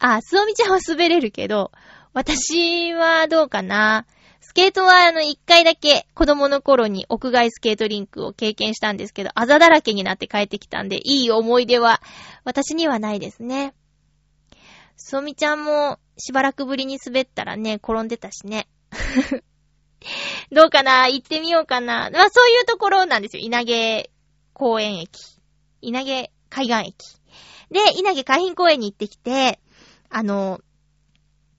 [0.00, 1.72] あ、すおみちゃんは滑れるけど、
[2.14, 4.06] 私はどうかな？
[4.40, 12.00] スケートはあの、一回だけ子供の頃に屋外スケートリンクを経験したんですけど、あざだらけになって帰ってきたんで、いい思い出は
[12.44, 13.74] 私にはないですね。
[14.96, 18.68] そみちゃんもしばらくぶりに滑ったらね、転んでたしね。
[20.50, 21.08] どうかな？
[21.08, 22.10] 行ってみようかな。
[22.10, 23.42] まあそういうところなんですよ。
[23.42, 24.10] 稲毛
[24.54, 25.10] 公園駅。
[25.82, 26.94] 稲毛海岸駅。
[27.70, 29.60] で、稲毛海浜公園に行ってきて、
[30.10, 30.60] あの、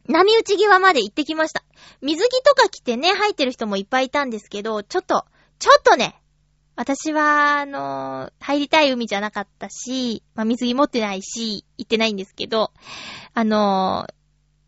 [0.07, 1.63] 波打ち際まで行ってきました。
[2.01, 5.25] 水着とか着てね、入ってる人もいっぱいいたんですけど、ちょっと、
[5.59, 6.21] ちょっとね、
[6.75, 12.71] 私は、あの入りたい海じゃなかったし、まあ、水着持ってないし、行ってないんですけど、
[13.33, 14.07] あの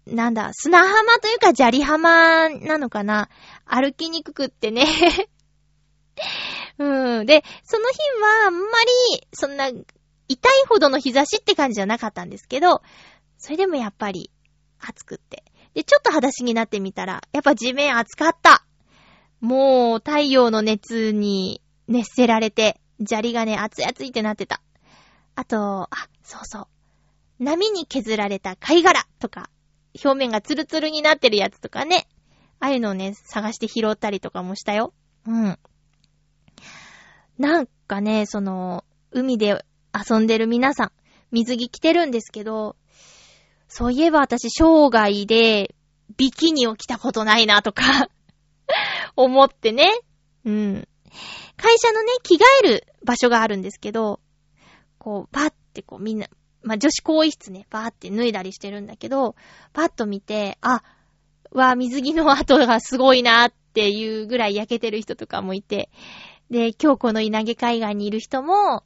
[0.05, 3.29] なんだ、砂浜というか砂利浜なのかな
[3.65, 4.86] 歩きにくくってね
[6.77, 7.25] うん。
[7.25, 8.59] で、その日はあんま
[9.15, 9.69] り、そんな、
[10.27, 12.81] 痛いほどの日差しって感じじゃなかったんですけど、
[13.44, 14.32] それでもやっぱり、
[14.80, 15.44] 暑くって。
[15.74, 18.66] で、ちょっと裸足になってみたら、やっぱ地面暑かった。
[19.41, 24.62] もう、太陽の熱に熱せられて、砂利がね、熱い熱いってなってた。
[25.36, 25.89] あと、あ、
[26.24, 26.68] そうそう。
[27.44, 29.50] 波に削られた貝殻とか、
[30.02, 32.08] 表面がツルツルになってるやつとかね。
[32.62, 34.94] ああいうのをね、探して拾ったりとかもしたよ。
[35.28, 35.60] うん。
[37.38, 40.91] なんかね、その、海で遊んでる皆さん、
[41.32, 42.78] 水着着てるんですけど、
[43.76, 45.74] そういえば私、生涯で、
[46.15, 48.07] ビキニを着たことないなとか
[49.17, 49.91] 思ってね。
[50.45, 50.88] うん。
[51.57, 54.19] 会社のね、着替える場所があるんですけど、
[54.99, 56.28] こう、パッてこうみんな、
[56.61, 59.36] まあ、女子更衣室ね、バーって脱いだりしてるんだけど、
[59.74, 60.84] パッと見て、あ、
[61.49, 65.89] わ、水着の跡がすごいなっていうぐらい焼けてる人とかもいて、
[66.51, 68.84] で、今日この稲毛海岸にいる人も、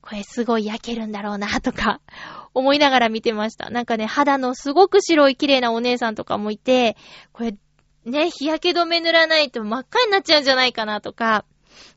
[0.00, 2.00] これすごい焼けるんだろうなとか、
[2.54, 3.70] 思いながら見てました。
[3.70, 6.96] なんかね、肌のすごく白い綺麗なお姉さんとかもいて、
[7.32, 7.56] これ、
[8.04, 11.44] ね、日焼け止め塗らないと真っ赤になっちゃうんじゃないかなとか、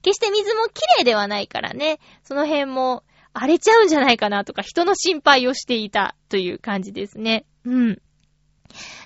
[0.01, 3.03] 決して水も綺麗ではないからね、その辺も
[3.34, 7.45] 荒れちゃうんじゃないかなとか、人の心配をしていたという感じですね。
[7.66, 8.01] うん。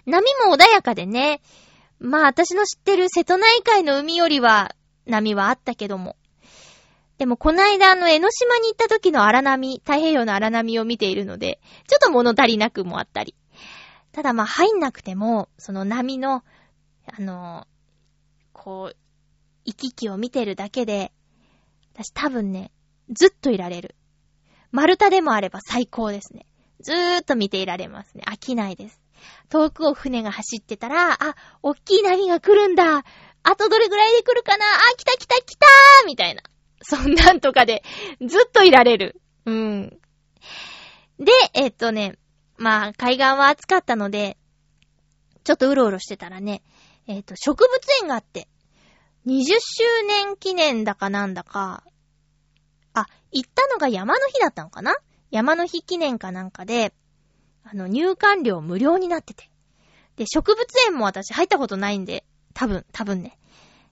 [0.06, 1.42] 波も穏やかでね。
[2.00, 4.76] まあ私の知ってる瀬戸内海の海よりは
[5.06, 6.16] 波はあったけども。
[7.20, 13.36] でもこの間あの江ノ島に行った時の荒波、太平洋の荒波を見ているので、ちょっと物足りなくもあったり。
[14.14, 16.46] ただまあ入んなくても、その波の、
[17.12, 17.68] あの、
[18.54, 18.98] こう、
[19.66, 21.12] 行き来を見てるだけで、
[21.94, 22.72] 私多分ね、
[23.12, 23.96] ずっといられる。
[24.72, 26.46] 丸太でもあれば最高ですね。
[26.80, 28.24] ずーっと見ていられますね。
[28.28, 29.02] 飽きないです。
[29.50, 33.04] 遠くを船が走ってたら、あ、おっきい波が来るんだ。
[33.44, 36.44] あとどれぐらいで来るかなあ、来た来た来たーみたいな。
[36.82, 37.84] そんなんとかで、
[38.26, 39.22] ずっといられる。
[39.46, 40.00] うん。
[41.20, 42.18] で、えっとね、
[42.58, 44.38] まあ、海岸は暑かったので、
[45.44, 46.62] ちょっとうろうろしてたらね、
[47.08, 48.48] えっと、植物園があって、
[49.26, 51.84] 20周年記念だかなんだか、
[52.94, 54.96] あ、行ったのが山の日だったのかな？
[55.32, 56.94] 山の日記念かなんかで、
[57.64, 59.50] あの、入館料無料になってて。
[60.16, 63.39] で、植物園も私入ったことないんで、多分、多分ね。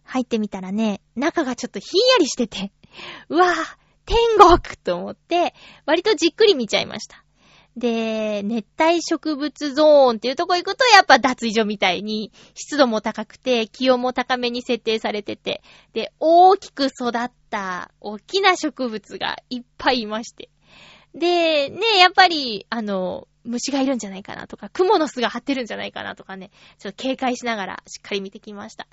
[0.07, 2.71] 入ってみたらね、中がちょっとひんやりしてて、
[3.29, 3.53] うわぁ、
[4.05, 5.53] 天国と思って、
[5.85, 7.23] 割とじっくり見ちゃいました。
[7.75, 15.61] で、熱帯植物ゾーンっていうとこ行くと、やっぱ脱衣所みたいに、湿度も高くて、気温も高めに設定されてて、
[15.93, 20.49] で、大きく育った、大きな植物がいっぱいいまして。
[21.13, 28.87] で、ね、やっぱり、あの、虫がいるんじゃないかなとか、雲の巣が張ってるんじゃないかなとかね、ちょっと警戒しながらしっかり見てきました。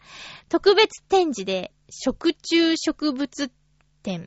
[0.48, 3.52] 特別展示で、食虫植物
[4.02, 4.26] 展っ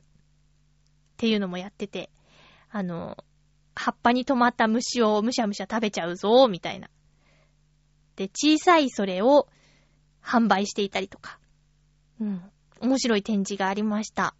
[1.16, 2.10] ていうのもやってて、
[2.70, 3.16] あの、
[3.74, 6.90] 葉っぱに止まった虫をむしゃむしゃ食べちゃうぞ、みたいな。
[8.16, 9.48] で、小さいそれを
[10.22, 11.38] 販売していたりとか。
[12.20, 12.42] うん。
[12.80, 14.34] 面白い展示がありました。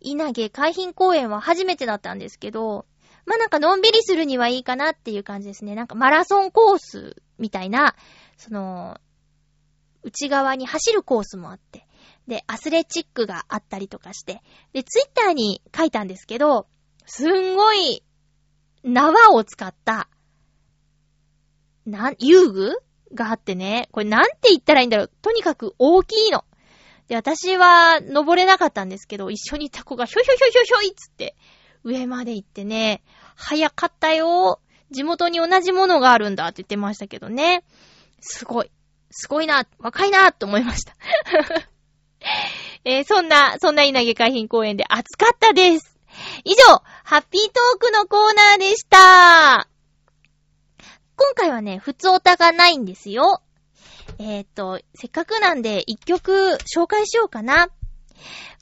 [0.00, 2.86] 稲毛海浜公園は初めてだったんですけど、
[3.28, 5.74] まあ、なんかのんびりするにはいいかなっていう感じですね。
[5.74, 7.94] なんかマラソンコースみたいな、
[8.38, 8.98] その、
[10.02, 11.86] 内側に走るコースもあって、
[12.26, 16.66] で、アスレチックがあったりとかして、で、ツイッターに書いたんですけど、
[17.04, 18.02] すんごい、
[18.82, 20.08] 縄を使った、
[21.84, 22.78] なん、遊具
[23.12, 25.10] があってね、これなんて言ったらいいんだろう。
[25.20, 26.44] とにかく大きいの。
[27.08, 31.36] で、私は登れなかったんですけど、一緒にいた子がひょひょひょひょひょいっつって、
[31.82, 33.02] 上まで行ってね、
[33.38, 34.60] 早かったよ。
[34.90, 37.62] 地元に同じものがあるんだって言ってましたけどね。
[38.20, 38.70] すごい。
[39.10, 40.94] すごいな、若いな、と思いました。
[42.84, 45.96] えー、そんな、そんな稲毛海浜公園で暑かったです。
[46.44, 49.68] 以上、ハッピートークのコーナーでした。
[51.16, 53.40] 今回はね、普通オタがないんですよ。
[54.18, 57.68] えっ、と、せっかくなんで一曲紹介しようかな。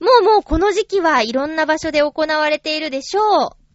[0.01, 3.66] もうもうこの時期はいろんな場所で行われているでしょう。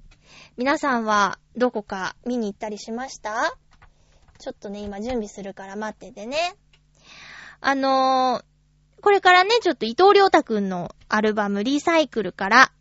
[0.57, 3.55] 皆さんはどこか見に行ったりしました？
[4.37, 6.37] ちょっとね、今準備するから待っててね。
[7.61, 12.71] あのー、これからね、ちょっと伊藤良太くんのアルバムリサイクルから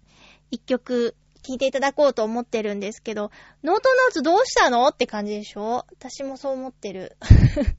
[0.50, 3.30] 一曲聴いていただこうと思ってるんですけど、
[3.62, 4.88] ノートノーツどうしたの？
[4.88, 5.86] って感じでしょ？
[5.92, 7.16] 私もそう思ってる。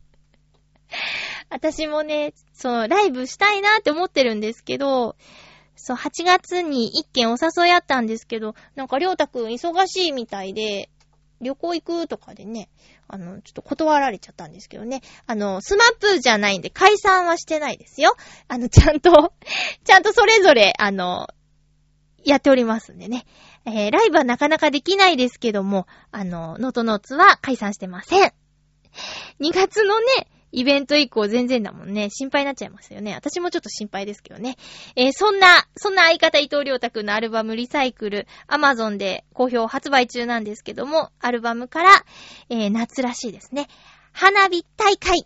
[1.50, 5.18] 私もね、そう、ライブしたいなって思ってるんですけど、
[5.82, 10.90] そう、8月に一件お誘いあったんですけど、なんかりょうたくん忙しいみたいで、
[11.42, 12.70] 旅行行くとかでね、
[13.08, 15.02] あの、ちょっと断られちゃったんですけどね。
[15.26, 18.16] あの、スマップじゃないんで解散はしてないですよ。
[18.48, 19.34] あの、ちゃんと
[19.84, 21.28] ちゃんとそれぞれ、あの、
[22.24, 23.26] やっておりますんでね。
[23.66, 28.34] えー、ライブはなかなかできないですけども、あの、ノートノーツは解散してません。
[29.40, 30.06] 2月のね、
[30.52, 32.10] イベント以降全然だもんね。
[32.10, 33.14] 心配になっちゃいますよね。
[33.14, 34.58] 私もちょっと心配ですけどね。
[34.96, 41.90] えー、そんな、そんな相方伊藤良太くんのアルバムリサイクル、アマゾンで好評発売中なんですけども、アルバムから、
[42.50, 43.68] えー、夏らしいですね。
[44.12, 45.26] 花火大会。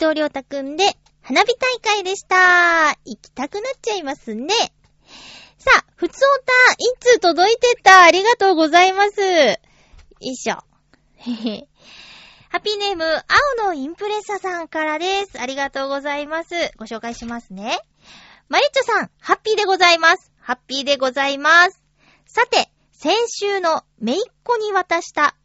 [0.00, 2.88] 藤良太くんで、花火大会でした。
[3.04, 4.48] 行きたくなっちゃいますね。
[5.58, 6.44] さあ、ふつおた、
[6.78, 8.04] 一通届いてた？
[8.04, 9.20] ありがとうございます。
[9.20, 9.58] よ
[10.20, 10.56] いしょ。
[11.16, 11.68] へへ。
[12.48, 15.38] ハッピーネーム、青のインプレッサさんからです。
[15.38, 16.54] ありがとうございます。
[16.78, 17.78] ご紹介しますね。
[18.48, 20.32] マリッチョさん、ハッピーでございます。
[20.40, 21.82] ハッピーでございます。
[22.26, 25.36] さて、先週のめいっ子に渡した、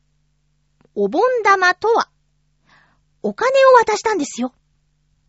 [0.96, 2.10] お盆玉とは、
[3.26, 4.54] お金を渡したんですよ。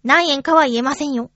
[0.05, 1.31] 何円かは言えませんよ。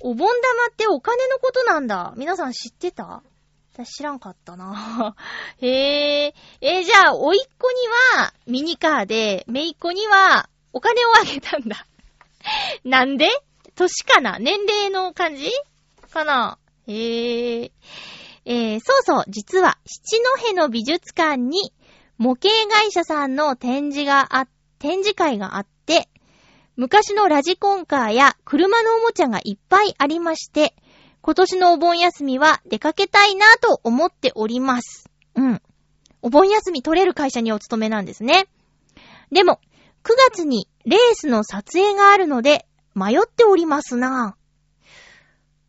[0.00, 2.14] お盆玉ってお金のことなんだ。
[2.16, 3.24] 皆さん知ってた？
[3.72, 5.16] 私知らんかったな。
[5.58, 6.34] へえ。
[6.60, 7.78] えーじゃあ、おいっ子に
[8.16, 11.84] はミニカーで、めいっ子にはお金をあげたんだ。
[12.84, 13.28] なんで？
[13.74, 14.38] 年かな？
[14.38, 15.50] 年齢の感じ？
[16.12, 16.58] かな？
[16.86, 17.72] へえ。
[18.44, 21.72] えー、そうそう、実は、七戸の美術館に、
[22.18, 24.48] 模型会社さんの展示があっ、
[24.80, 26.08] 展示会があって、
[26.74, 30.74] 昔のラジコンカーや車のおもちゃがいっぱいありまして、
[31.20, 35.10] 今年のお盆休みは出かけたいなと思っております。
[35.34, 35.62] うん。
[36.22, 38.48] お盆休み取れる会社にお勤めなんですね。
[39.30, 39.60] でも、
[40.02, 44.34] 9月にレースの撮影があるので、迷っておりますな。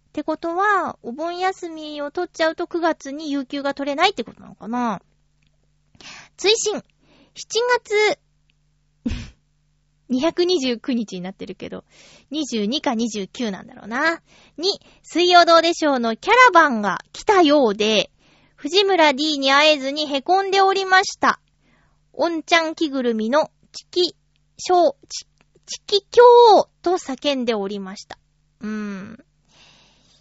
[0.08, 5.02] ってことは、お盆休みを取っちゃうと9月に有給が取れないってことなのかな
[6.38, 6.84] 追伸、7
[7.84, 8.20] 月、
[10.12, 11.86] 229日になってるけど、
[12.32, 14.22] 22か29なんだろうな。
[14.58, 18.12] に、水曜どうでしょうのキャラバンが来たようで、
[18.56, 21.40] 藤村 D に会えずに凹んでおりました。
[22.14, 24.16] おんちゃん着ぐるみのチキ、
[24.58, 25.26] ショー、チ
[25.66, 28.20] チキキョーと叫んでおりました。
[28.60, 29.26] うーん。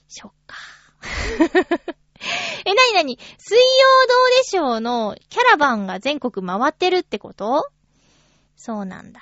[0.08, 0.56] そっか。
[2.64, 3.18] え、なになに？
[3.38, 3.62] 水曜
[4.08, 7.70] どうでしょうのキャラバンが全国回ってるってこと？
[8.56, 9.20] そうなんだ。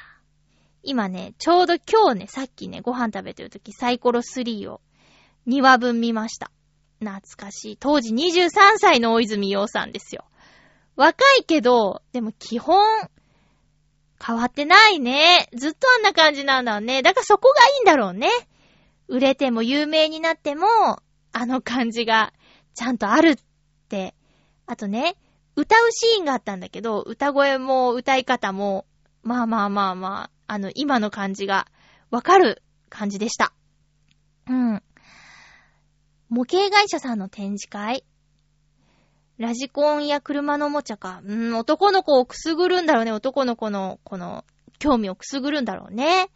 [0.89, 4.81] 今ね、ちょうど今日ね、さっきね、ご飯食べてるときサイコロ3を
[5.47, 6.51] 2話分見ました。
[6.99, 7.77] 懐かしい。
[7.77, 10.25] 当時23歳の大泉洋さんですよ。
[10.97, 12.83] 若いけど、でも基本、
[14.27, 15.51] 変わってないね。
[15.53, 17.03] ずっとあんな感じなんだね。
[17.03, 18.31] だからそこがいいんだろうね。
[19.09, 20.67] 売れても有名になっても、
[21.33, 22.33] あの感じが
[22.73, 23.37] ちゃんとあるっ
[23.91, 24.15] て。
[24.65, 25.17] あとね、
[25.55, 28.87] 歌うシーンがあったんだけど、歌声も歌い方も、
[29.23, 31.69] まあまあまあまあ、あの、今の感じが
[32.11, 33.53] わかる感じでした。
[34.49, 34.83] うん。
[36.31, 38.05] 模型会社さんの展示会
[39.39, 41.21] ラジコンや車のおもちゃか。
[41.25, 43.13] うん、男の子をくすぐるんだろうね。
[43.13, 44.45] 男の子の、この、
[44.79, 46.29] 興味をくすぐるんだろうね。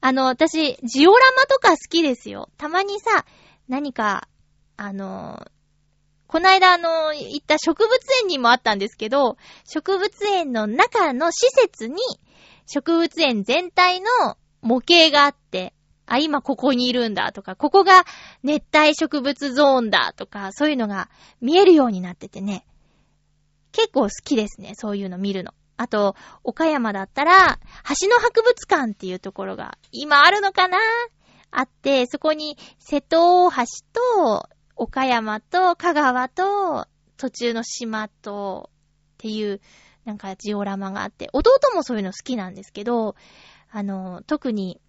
[0.00, 2.50] あの、私、ジオラマとか好きですよ。
[2.56, 3.24] たまにさ、
[3.68, 4.28] 何か、
[4.76, 5.44] あの、
[6.26, 11.96] こないだあの、行った植物園にもあったんですけど、植物園の中の施設に、
[12.66, 15.72] 植物園全体の模型があって、
[16.06, 18.04] あ、今ここにいるんだとか、ここが
[18.42, 21.08] 熱帯植物ゾーンだとか、そういうのが
[21.40, 22.64] 見えるようになっててね。
[23.72, 25.52] 結構好きですね、そういうの見るの。
[25.76, 27.58] あと、岡山だったら、
[28.00, 30.78] 橋の博物館っていうところが、今あるのかな？
[31.50, 36.86] あって、そこに瀬戸大橋と、岡山と、香川と、
[37.16, 39.60] 途中の島と、っていう、
[40.06, 43.16] なんかジオラマがあって、弟もそういうの好きなんですけど、
[43.70, 44.80] あの、特に、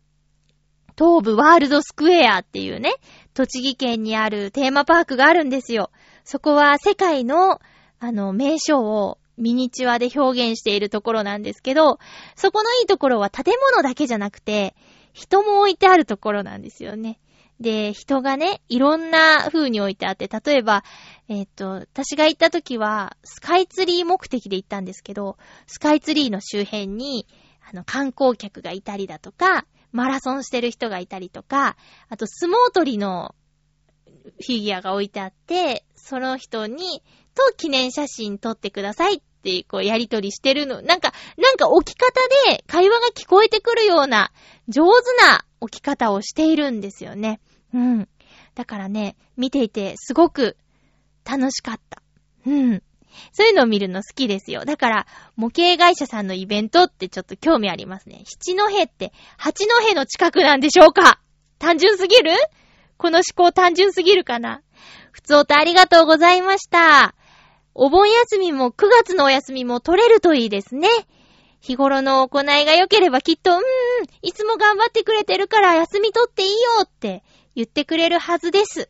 [0.95, 2.93] 東部ワールドスクエアっていうね、
[3.34, 5.91] 栃木県にあるテーマパークがあるんですよ。
[6.24, 7.59] そこは世界の、
[7.99, 11.97] あの、名所をミニチュアで表現しているところなんですけど、
[12.36, 14.76] そこのいいところは建物だけじゃなくて、
[15.13, 17.20] 人も置いてあるところなんですよね。
[17.60, 20.84] で、人がね、いろんな風に置いてあって、例えば、
[21.28, 27.28] えっ、と、私が行った時は、スカイツリー目的で行ったんですけど、スカイツリーの周辺に、
[27.70, 31.78] あの、観光客がいたりだとか、マラソンしてる人がいたりとか、
[32.10, 33.34] あと相撲取りの
[34.39, 37.01] フィギュアが置いてあって、その人に、
[37.34, 40.82] と記念写真撮ってくださいって、こうやりとりしてるの。
[40.82, 42.12] なんか、なんか置き方
[42.49, 44.32] で会話が聞こえてくるような
[44.68, 47.39] 上手な置き方をしているんですよね。
[47.74, 48.09] うん。
[48.55, 50.57] だからね、見ていてすごく
[51.26, 52.01] 楽しかった。
[52.45, 52.84] うん。
[53.32, 54.63] そういうのを見るの好きですよ。
[54.65, 58.24] だから、模型会社さんのイベントってちょっと興味ありますね。
[58.26, 61.20] 七戸って、八戸の近くなんでしょうか
[61.57, 62.32] 単純すぎる？
[62.97, 64.61] この思考単純すぎるかな
[65.11, 67.15] ふつおたありがとうございました。
[67.74, 70.88] お盆休みも9月のお休みも取れるといいですね。
[71.59, 73.61] 日頃の行いが良ければきっと、うーん、
[74.22, 77.24] いつも頑張ってくれてるから休み取っていいよって
[77.58, 78.88] 言ってくれるはずです。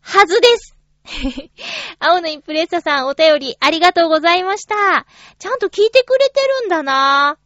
[0.00, 0.76] はずです。
[1.98, 5.04] 青のインプレッサさんお便りありがとうございました。
[5.40, 7.38] ちゃんと聞いてくれてるんだな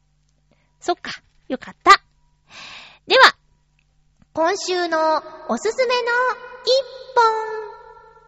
[0.79, 2.03] そっか、よかった。
[3.07, 3.35] では、
[4.35, 6.11] 今週のおすすめの
[6.67, 6.87] 一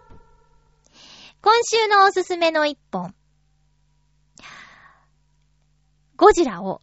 [0.08, 0.20] 本。
[1.42, 3.14] 今週のおすすめの一本。
[6.16, 6.80] ゴジラを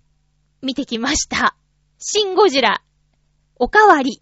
[0.61, 1.55] 見てきました。
[1.97, 2.83] シン・ゴジラ。
[3.55, 4.21] おかわり。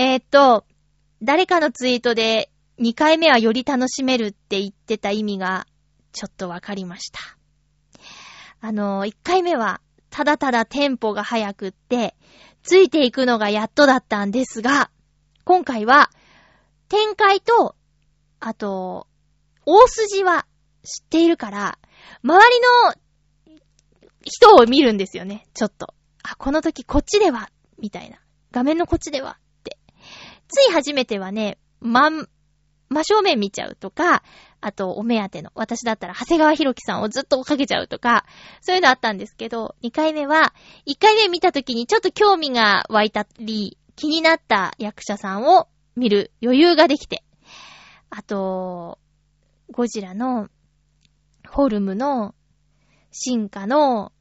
[0.00, 0.64] えー、っと、
[1.24, 5.66] 誰かのツイートで2回目はより楽しめるって言ってた意味が
[6.12, 7.18] ちょっとわかりました。
[8.60, 12.14] あの、1回目はただただテンポが速くって、
[12.62, 14.92] ついていくのがやっとだったんですが、
[15.42, 16.10] 今回は
[16.88, 17.74] 展開と、
[18.38, 19.08] あと、
[19.66, 20.46] 大筋は
[20.84, 21.76] 知っているから、
[22.22, 22.94] 周りの
[24.22, 25.92] 人を見るんですよね、ちょっと。
[26.22, 28.20] あ、この時こっちでは、みたいな。
[28.52, 29.40] 画面のこっちでは、
[30.48, 32.28] つい初めてはね、真ん、
[32.88, 34.22] 真正面見ちゃうとか、
[34.60, 38.24] あと、お目当ての、私だったら、長谷川博己さんをずっと追っかけちゃうとか、
[38.62, 40.54] そういうのあったんですけど、2回目は、
[40.86, 47.24] 1回目見た時にちょっと興味が湧いたり、気になった役者さんを見る余裕ができて、
[48.10, 48.98] あと、
[49.70, 50.48] ゴジラの、
[51.46, 52.34] フォルムの、
[53.10, 54.12] 進化の、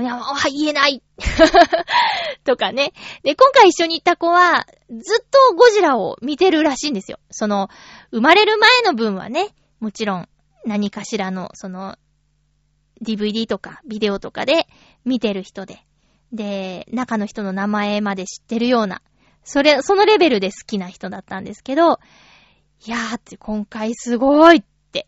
[0.00, 1.02] いや、あ言えない
[2.44, 2.92] とかね。
[3.22, 7.18] で、今回一緒に行った子は、ずっとゴジラを見てるらしいんですよ。
[7.30, 7.68] その、
[8.10, 10.28] 生まれる前の分はね、もちろん、
[10.64, 11.96] 何かしらの、その、
[13.02, 14.68] DVD とかビデオとかで
[15.04, 15.84] 見てる人で。
[16.32, 19.02] で、中の人の名前まで知ってるような、
[19.42, 21.98] それ、そのレベルで好きな人だったんですけど、
[22.86, 25.06] いやーって今回すごいって。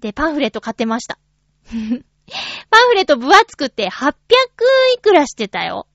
[0.00, 1.18] で、パンフレット買ってました。
[2.70, 4.14] パンフレット分厚くて800
[4.96, 5.86] いくらしてたよ。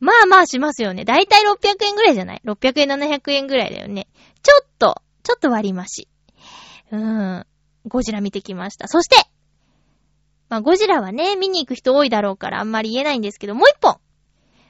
[0.00, 1.04] まあまあしますよね。
[1.04, 4.06] だいたい600円ぐらいじゃない ?600 円、700円ぐらいだよね。
[4.42, 6.08] ちょっと、ちょっと割り増し。
[6.92, 7.46] うーん。
[7.86, 8.86] ゴジラ見てきました。
[8.86, 9.16] そして、
[10.48, 13.98] まあゴジラはね、見に行く人多いだろうからあんまり言えないんですけど、もう一本。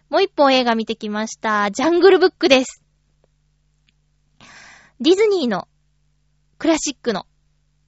[0.08, 1.70] もう一本映画見てきました。
[1.70, 2.82] ジャングルブックです。
[5.00, 5.68] ディズニーの
[6.58, 7.26] クラシックの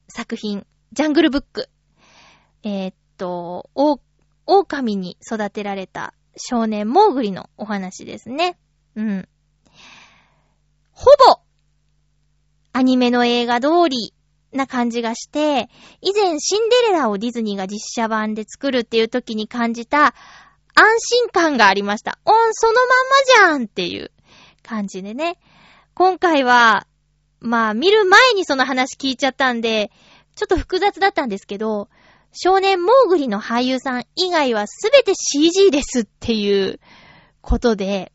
[0.08, 1.68] 作品、ジャングルブック。
[2.62, 4.00] えーと、お、
[4.46, 8.58] 狼に育てられた少年モーグリのお話ですね。
[8.96, 9.28] うん。
[10.90, 11.40] ほぼ、
[12.72, 14.14] アニメの映画通り
[14.52, 15.68] な感じがして、
[16.00, 20.14] 以前シンデレラをディズニーが実写版で作るっていう時に感じた
[20.74, 22.18] 安心感がありました。
[22.24, 24.10] おん、そのまんまじゃんっていう
[24.62, 25.38] 感じでね。
[25.94, 26.86] 今回は、
[27.40, 29.90] まあ見る前にその話聞いちゃったんで、
[30.36, 31.88] ちょっと複雑だったんですけど、
[32.33, 36.81] 少年モーグリの俳優さん以外はすべて CG ですっていう
[37.41, 38.12] ことで、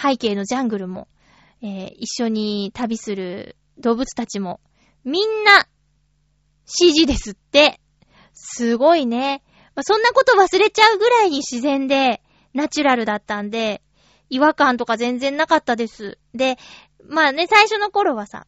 [0.00, 1.08] 背景のジャングルも、
[1.60, 4.60] えー一緒に旅する動物たちも、
[5.04, 5.66] みんな
[6.66, 7.80] CG ですって。
[8.32, 9.42] すごいね。
[9.74, 12.22] まあそんなこと忘れちゃうぐらいに自然で、
[12.54, 13.82] ナチュラルだったんで、
[14.30, 16.18] 違和感とか全然なかったです。
[16.34, 16.58] で、
[17.08, 18.46] まあね、最初の頃はさ、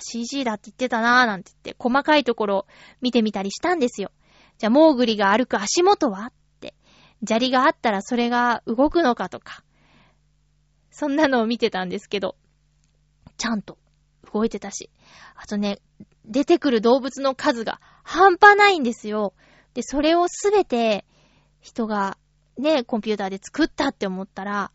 [0.00, 2.66] CG だって言ってたなーなんて言って、細かいところ
[3.02, 4.12] 見てみたりしたんですよ。
[4.60, 6.26] じゃあ、モーグリが歩く足元は？
[6.26, 6.74] って。
[7.26, 9.64] 砂利があったらそれが動くのかとか。
[10.90, 12.36] そんなのを見てたんですけど、
[13.38, 13.78] ちゃんと
[14.34, 14.90] 動いてたし。
[15.34, 15.78] あとね、
[16.26, 19.32] 出てくる動物の数が半端ないんですよ。
[19.72, 21.06] で、それをすべて
[21.62, 22.18] 人が
[22.58, 24.72] ね、コンピューターで作ったって思ったら、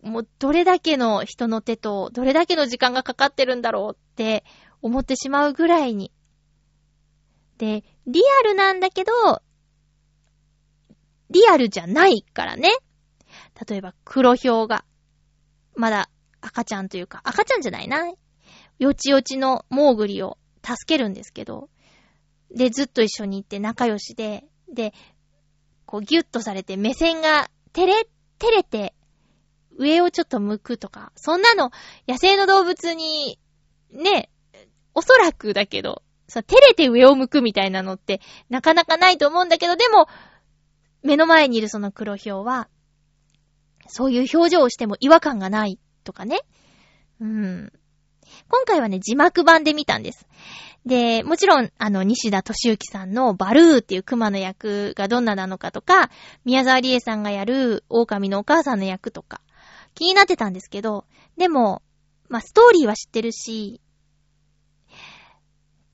[0.00, 4.44] もうどれだけの人の手とどれだけの時間がかかってるんだろうって
[4.80, 6.12] 思ってしまうぐらいに。
[7.58, 9.12] で、リアルなんだけど、
[11.30, 12.70] リアルじゃないからね。
[13.68, 14.84] 例えば黒ヒョウが、
[15.74, 16.08] まだ
[16.40, 18.12] 赤ちゃんというか、赤ちゃんじゃないな。
[18.78, 21.70] よちよちのモーグリを助けるんですけど、
[22.54, 24.92] で、ずっと一緒に行って仲良しで、で、
[25.86, 28.06] こうギュッとされて目線が照れ、
[28.38, 28.94] 照れて、
[29.76, 31.70] 上をちょっと向くとか、そんなの
[32.06, 33.38] 野生の動物に、
[33.90, 34.30] ね、
[34.94, 40.06] おそらくだけど、さ、照れて上を向くみたいなのってなかなかないと思うんだけど、でも、
[41.02, 42.68] 目の前にいるその黒ヒョウは、
[43.86, 46.40] そういう表情をしても違和感がないとかね。
[47.20, 47.72] うん。
[48.48, 50.26] 今回はね、字幕版で見たんです。
[50.86, 56.10] で、もちろん、あの、西田敏行さんのバルーっていう熊の役がどんななのかとか、
[56.44, 59.40] 宮沢りえさんがやる狼のお母さんの役とか、
[59.94, 61.06] 気になってたんですけど、
[61.38, 61.82] でも、
[62.28, 63.80] まあ、ストーリーは知ってるし、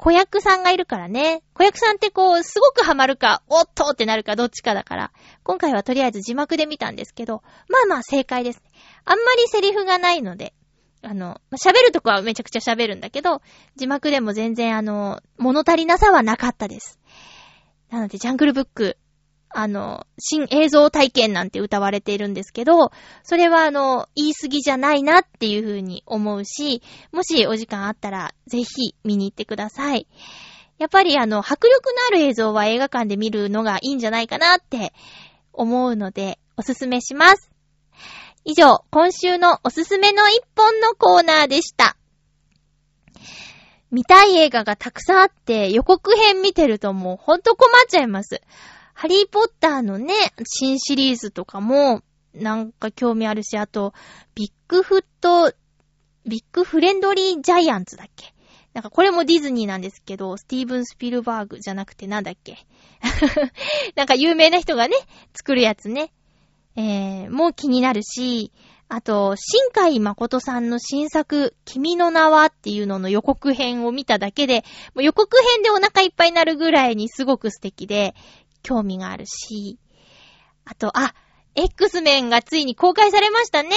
[0.01, 1.43] 子役さんがいるからね。
[1.53, 8.63] 子役さんってこう、すごくハマるか、おっとってなるかどっちかだから、今回はとりあえず字幕で見たんですけど、まあまあ正解です。
[9.05, 10.55] あんまりセリフがないので、
[11.03, 13.43] あの、喋るとこはめちゃくちゃ喋るんだけど、
[13.77, 16.99] 字幕でも全然あの、物足りなさはなかったです。
[17.91, 18.97] なので、ジャングルブック、
[19.53, 22.93] あの、新映像体験なんて歌われているんですけど、
[23.25, 26.83] それはあの、言い過ぎじゃないなっていう風に思うし、
[27.13, 30.07] もしお時間あったら、ぜひ見に行ってください。
[30.79, 34.93] やっぱりあの、迫力のある映像は映画館で見るのがいいんじゃないかなって
[35.53, 37.51] 思うので、おすすめします。
[38.45, 41.97] 以上、今週のおすすめの一本のコーナーでした。
[43.91, 48.41] 見たい映画がたくさんあって、予告編見てるともうほんと困っちゃいます。
[49.01, 50.13] ハリーポッターのね、
[50.45, 52.03] 新シリーズとかも、
[52.35, 53.95] なんか興味あるし、あと、
[54.35, 55.55] ビッグフット、
[56.27, 58.35] ビッグフレンドリージャイアンツだっけ？
[58.75, 62.59] なんかこれもディズニーなんですけど、スティーブン・スピルバーグじゃなくてなんだっけ？
[63.97, 64.95] なんか有名な人がね、
[65.35, 66.13] 作るやつね。
[66.77, 68.53] えー、もう気になるし、
[68.93, 74.65] あと、新海誠さんの新作、君の名はっていうのの予告編を見ただけで、
[74.97, 78.17] 予告編でお腹いっぱいになるぐらいにすごく素敵で、
[78.63, 79.79] 興味があるし、
[80.65, 81.15] あと、あ、
[81.55, 83.71] X メンがついに公開されましたね。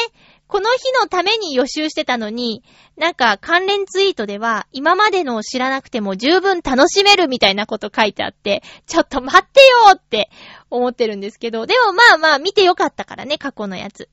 [0.48, 2.64] この日のために予習してたのに、
[2.96, 10.30] なんか関連ツイートでは、今までのを知らなくても十分楽しめるみたいなこと書いてあって、ちょっと待ってよーって
[10.70, 14.10] 思ってるんですけど、でもまあまあ見てよかったからね、過去のやつ。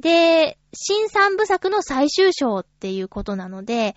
[0.00, 3.94] で、新三部作の最終章っていうことなので、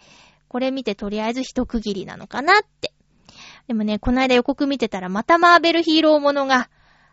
[0.48, 2.89] これ見てとりあえず一区切りなのかなって。
[3.70, 6.72] でもね、この間予告見てたらまたマーベルヒーローものが、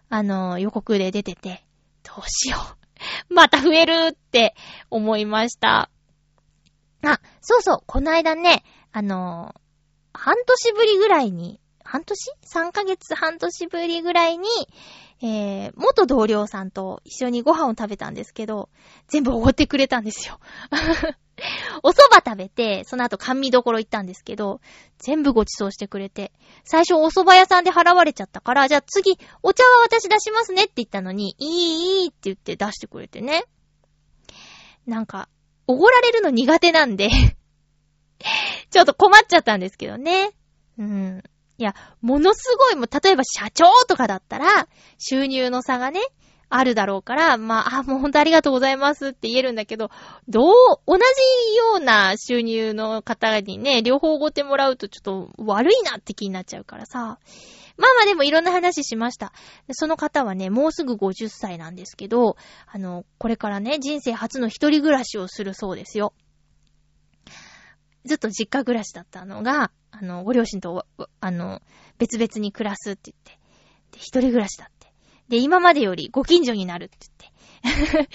[0.09, 1.63] あの、予告で出てて、
[2.03, 2.57] どうしよ
[3.29, 3.29] う。
[3.35, 4.55] また増えるって
[4.89, 5.91] 思いました。
[7.03, 9.55] あ、そうそう、この間ね、あの、
[10.15, 14.49] 半年ぶりぐらいに、半年 ?3 ヶ月半年ぶりぐらいに、
[15.23, 18.69] えー、元同僚さんと一緒にご飯を食べたんですけど、
[19.09, 20.39] 全部おごってくれたんですよ。
[21.83, 24.61] お蕎麦食べて、その後甘味どころ行ったんですけど、
[24.99, 26.33] 全部ご馳走してくれて、
[26.65, 33.45] 最初お蕎麦屋さんで払われちゃったから、じゃあ次、お茶は私出しますねって言ったのに、いいいいって言って出してくれてね。
[34.87, 35.29] なんか、
[35.67, 37.09] おごられるの苦手なんで、
[38.71, 40.31] ちょっと困っちゃったんですけどね。
[40.79, 41.23] うん。
[41.59, 46.01] いや、ものすごい、もう、例えば社長とかだったら、収入の差がね、
[46.49, 49.91] あるだろうから、まあ、あ、もうほんとありがとうございますって言えるんだけど、
[50.29, 50.53] どう、
[50.87, 57.19] 同じような収入の方にね、両方ごてもらうとちょっと悪いなって気になっちゃうからさ。
[57.79, 59.33] まあまあでもいろんな話しました。
[59.73, 62.37] その方はね、もうすぐ50歳なんですけど、
[62.67, 66.15] あの、これからね、人生初の一人暮らしをするそうですよ。
[68.07, 70.87] ずっと実家暮らしだったのが、あの、ご両親と、
[71.21, 71.61] あの、
[71.99, 73.39] 別々に暮らすって言って、
[73.93, 74.93] で、一人暮らしだって。
[75.29, 77.37] で、今までよりご近所になるって言って。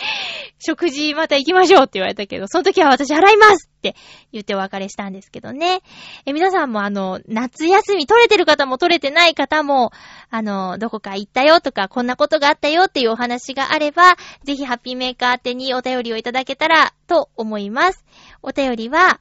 [0.59, 3.95] 食事また行きましょうって言われたけど、その時は私払いますって
[4.31, 5.81] 言ってお別れしたんですけどね。
[6.25, 9.91] え、皆さんもあの、夏休み取れてる方も取れてない方も、
[10.29, 18.05] あの、どこか行ったよとか、こんなことがあったよっていうお話があれば、ぜひハッピーメーカー宛てにお便りをいただけたらと思います。
[18.41, 19.19] お便りは、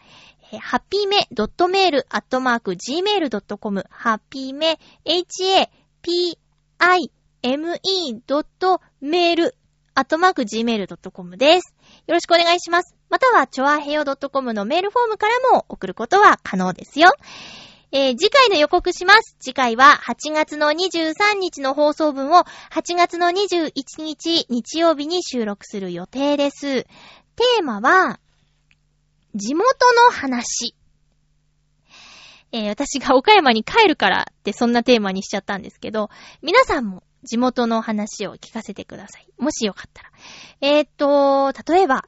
[0.58, 5.70] ハッピーメドットメールアットマーク gmail.com ハッピーメ h-a-p-i-m-e
[8.26, 9.54] ドットメール
[9.94, 11.74] アットマーク gmail.com です。
[12.06, 12.94] よろしくお願いします。
[13.10, 17.10] または、ちょあへよ .com のメールフォームからも送ることは可能ですよ。
[17.92, 19.36] えー次回の予告します。
[19.40, 26.84] 次回は8月の23日の放送分を8月の21日日曜日に収録する予定です。
[26.84, 28.20] テーマは、
[29.34, 29.64] 地元
[30.08, 30.74] の話。
[32.52, 36.10] えー私が岡山に帰るからってそんなテーマにしちゃったんですけど、
[36.42, 39.28] 皆さんも地元の話を聞かせてください。
[39.38, 40.10] もしよかったら。
[40.60, 42.06] えー、っと、例えば、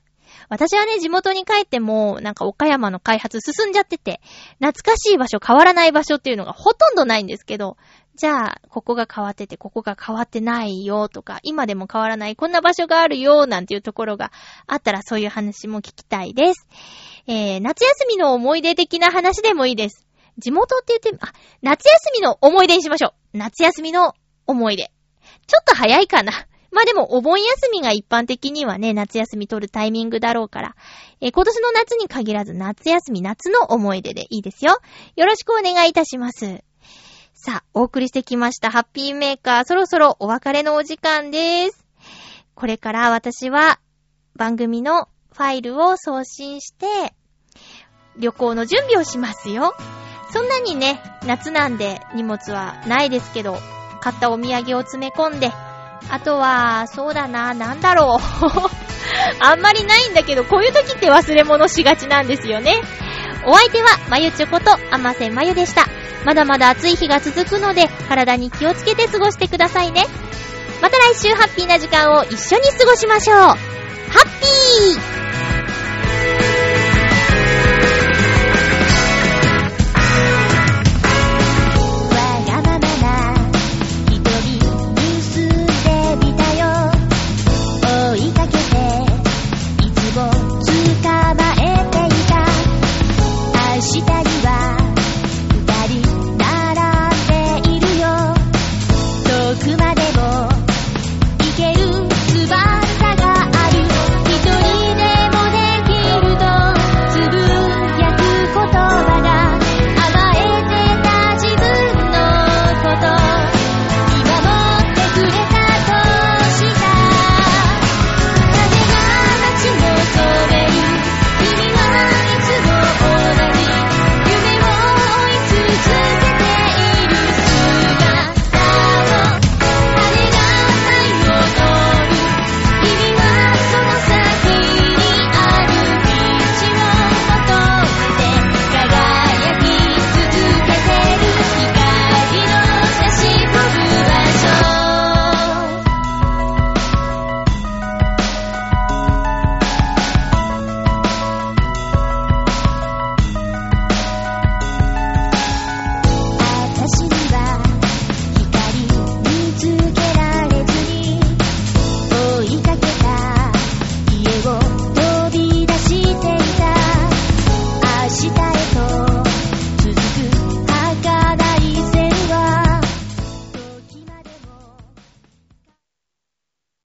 [0.48, 4.20] 私はね、地元に帰っても、なんか岡山の開発進んじゃってて、
[4.58, 7.76] 懐かしい場所、変わらない場所っていうのがほとんどないんですけど、
[8.16, 14.32] じゃあ、ここが変わってて、ここが変わってないよとか、今でも変わらない、こんな場所があるよなんていうところが
[14.66, 16.68] あったら、そういう話も聞きたいです。
[17.26, 20.06] えー、夏休みの思い出的な話でもいいです。
[20.38, 23.38] 地元って言って、あ、夏休みの思い出にしましょう。
[23.38, 24.14] 夏休みの
[24.46, 24.90] 思い出。
[25.46, 26.32] ちょっと早いかな。
[26.72, 30.76] まあでも、お盆休みが一般的にはね、夏休み取るタイミングだろうから、
[31.20, 34.78] えー今年の夏に限らず夏休み、夏の思い出でいいですよ。
[35.16, 36.64] よろしくお願いいたします。
[37.34, 41.84] さあ、お送りしてきましたハッピーメーカー、そろそろお別れのお時間です。
[42.54, 43.80] これから私は
[44.36, 46.86] 番組のファイルを送信して、
[48.18, 49.74] 旅行の準備をしますよ。
[50.30, 53.58] そんなにね、夏なんで荷物はないですけど、
[54.00, 55.50] 買ったお土産を詰め込んで、
[56.10, 58.20] あとは、そうだな、なんだろう。
[59.40, 62.82] あんまりないんだけど、こういう時って忘れ物しがちなんですよね。
[63.46, 65.86] お相手は、まゆちょこと、あませまゆでした。
[66.24, 70.06] まだまだ暑い日が続くので、体に気をつけて過ごしてくださいね。
[70.80, 73.38] また来週ハッピーな時間を一緒に過ごしましょう。
[73.38, 73.56] ハッ
[74.40, 75.21] ピー